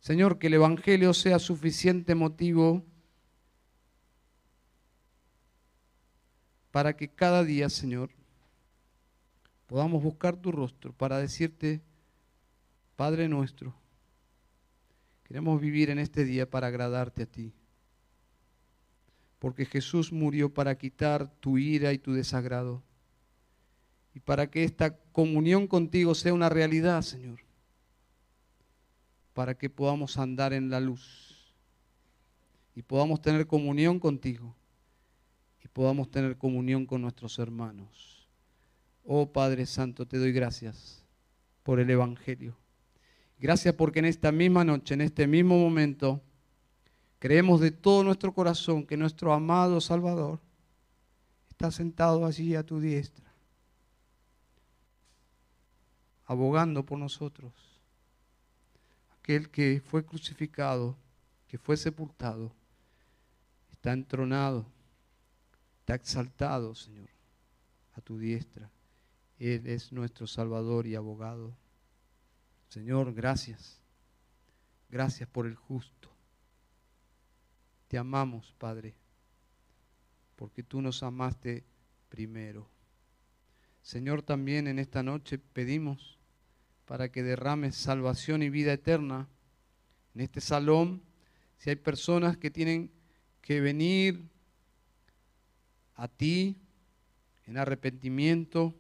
Señor, 0.01 0.39
que 0.39 0.49
el 0.49 0.55
Evangelio 0.55 1.15
sea 1.15 1.39
suficiente 1.39 2.15
motivo 2.15 2.85
para 6.71 6.97
que 6.97 7.09
cada 7.09 7.45
día, 7.45 7.69
Señor, 7.69 8.11
podamos 9.67 10.03
buscar 10.03 10.37
tu 10.37 10.53
rostro 10.53 10.93
para 10.93 11.19
decirte, 11.19 11.83
Padre 12.97 13.29
nuestro, 13.29 13.75
queremos 15.25 15.61
vivir 15.61 15.91
en 15.91 15.99
este 15.99 16.25
día 16.25 16.49
para 16.49 16.69
agradarte 16.69 17.23
a 17.23 17.27
ti. 17.27 17.53
Porque 19.39 19.65
Jesús 19.65 20.13
murió 20.13 20.53
para 20.53 20.77
quitar 20.77 21.29
tu 21.41 21.57
ira 21.57 21.93
y 21.93 21.99
tu 21.99 22.13
desagrado. 22.13 22.83
Y 24.15 24.21
para 24.21 24.51
que 24.51 24.65
esta 24.65 24.99
comunión 25.13 25.67
contigo 25.67 26.15
sea 26.15 26.35
una 26.35 26.51
realidad, 26.51 27.01
Señor. 27.01 27.41
Para 29.33 29.57
que 29.57 29.71
podamos 29.71 30.19
andar 30.19 30.53
en 30.53 30.69
la 30.69 30.79
luz. 30.79 31.55
Y 32.75 32.83
podamos 32.83 33.23
tener 33.23 33.47
comunión 33.47 33.99
contigo 33.99 34.55
podamos 35.73 36.11
tener 36.11 36.37
comunión 36.37 36.87
con 36.87 37.03
nuestros 37.03 37.39
hermanos. 37.39 38.29
Oh 39.05 39.33
Padre 39.33 39.67
Santo, 39.67 40.07
te 40.07 40.19
doy 40.19 40.33
gracias 40.33 41.05
por 41.63 41.81
el 41.81 41.91
Evangelio. 41.91 42.57
Gracias 43.39 43.75
porque 43.75 44.01
en 44.01 44.05
esta 44.05 44.33
misma 44.33 44.65
noche, 44.65 44.95
en 44.95 45.01
este 45.01 45.27
mismo 45.27 45.59
momento, 45.59 46.21
creemos 47.19 47.61
de 47.61 47.71
todo 47.71 48.05
nuestro 48.05 48.35
corazón 48.35 48.85
que 48.85 48.97
nuestro 48.97 49.33
amado 49.33 49.81
Salvador 49.81 50.41
está 51.49 51.71
sentado 51.71 52.27
allí 52.27 52.55
a 52.55 52.65
tu 52.65 52.81
diestra, 52.81 53.33
abogando 56.27 56.85
por 56.85 56.99
nosotros. 56.99 57.53
Aquel 59.19 59.51
que 59.51 59.81
fue 59.85 60.05
crucificado, 60.05 60.97
que 61.49 61.59
fue 61.59 61.77
sepultado, 61.77 62.53
está 63.71 63.93
entronado 63.93 64.67
exaltado, 65.95 66.75
Señor, 66.75 67.09
a 67.95 68.01
tu 68.01 68.19
diestra. 68.19 68.71
Él 69.39 69.67
es 69.67 69.93
nuestro 69.93 70.27
Salvador 70.27 70.87
y 70.87 70.95
abogado. 70.95 71.57
Señor, 72.69 73.15
gracias. 73.15 73.81
Gracias 74.91 75.29
por 75.29 75.47
el 75.47 75.55
justo. 75.55 76.11
Te 77.89 77.99
amamos, 77.99 78.55
Padre, 78.59 78.95
porque 80.37 80.63
tú 80.63 80.81
nos 80.81 81.03
amaste 81.03 81.65
primero. 82.09 82.69
Señor, 83.83 84.23
también 84.23 84.67
en 84.67 84.79
esta 84.79 85.03
noche 85.03 85.39
pedimos 85.39 86.19
para 86.85 87.11
que 87.11 87.23
derrames 87.23 87.77
salvación 87.77 88.43
y 88.43 88.51
vida 88.51 88.73
eterna 88.73 89.29
en 90.15 90.21
este 90.21 90.41
salón. 90.41 91.03
Si 91.57 91.71
hay 91.71 91.77
personas 91.77 92.37
que 92.37 92.51
tienen 92.51 92.91
que 93.41 93.61
venir 93.61 94.29
a 96.01 96.09
ti 96.09 96.57
en 97.47 97.59
arrepentimiento, 97.59 98.75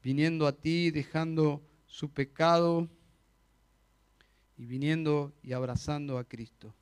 viniendo 0.00 0.46
a 0.46 0.52
ti, 0.52 0.92
dejando 0.92 1.60
su 1.86 2.12
pecado 2.12 2.88
y 4.56 4.64
viniendo 4.64 5.32
y 5.42 5.54
abrazando 5.54 6.18
a 6.18 6.24
Cristo. 6.24 6.72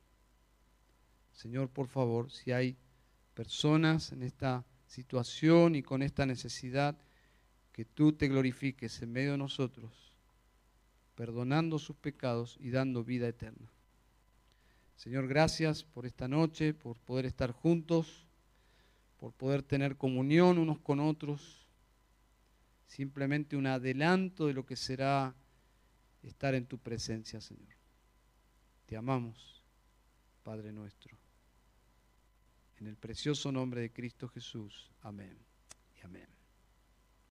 Señor, 1.33 1.69
por 1.69 1.87
favor, 1.87 2.29
si 2.29 2.51
hay 2.51 2.77
personas 3.33 4.11
en 4.11 4.21
esta 4.21 4.63
situación 4.85 5.73
y 5.73 5.81
con 5.81 6.03
esta 6.03 6.27
necesidad, 6.27 6.95
que 7.71 7.85
tú 7.85 8.13
te 8.13 8.27
glorifiques 8.27 9.01
en 9.01 9.13
medio 9.13 9.31
de 9.31 9.39
nosotros, 9.39 10.15
perdonando 11.15 11.79
sus 11.79 11.95
pecados 11.95 12.55
y 12.59 12.69
dando 12.69 13.03
vida 13.03 13.27
eterna. 13.27 13.71
Señor, 15.01 15.27
gracias 15.27 15.83
por 15.83 16.05
esta 16.05 16.27
noche, 16.27 16.75
por 16.75 16.95
poder 16.99 17.25
estar 17.25 17.51
juntos, 17.53 18.27
por 19.17 19.33
poder 19.33 19.63
tener 19.63 19.97
comunión 19.97 20.59
unos 20.59 20.79
con 20.79 20.99
otros. 20.99 21.67
Simplemente 22.85 23.57
un 23.57 23.65
adelanto 23.65 24.45
de 24.45 24.53
lo 24.53 24.63
que 24.63 24.75
será 24.75 25.33
estar 26.21 26.53
en 26.53 26.67
tu 26.67 26.77
presencia, 26.77 27.41
Señor. 27.41 27.73
Te 28.85 28.95
amamos, 28.95 29.65
Padre 30.43 30.71
nuestro. 30.71 31.17
En 32.77 32.85
el 32.85 32.95
precioso 32.95 33.51
nombre 33.51 33.81
de 33.81 33.91
Cristo 33.91 34.27
Jesús. 34.27 34.91
Amén 35.01 35.35
y 35.95 36.05
amén. 36.05 36.40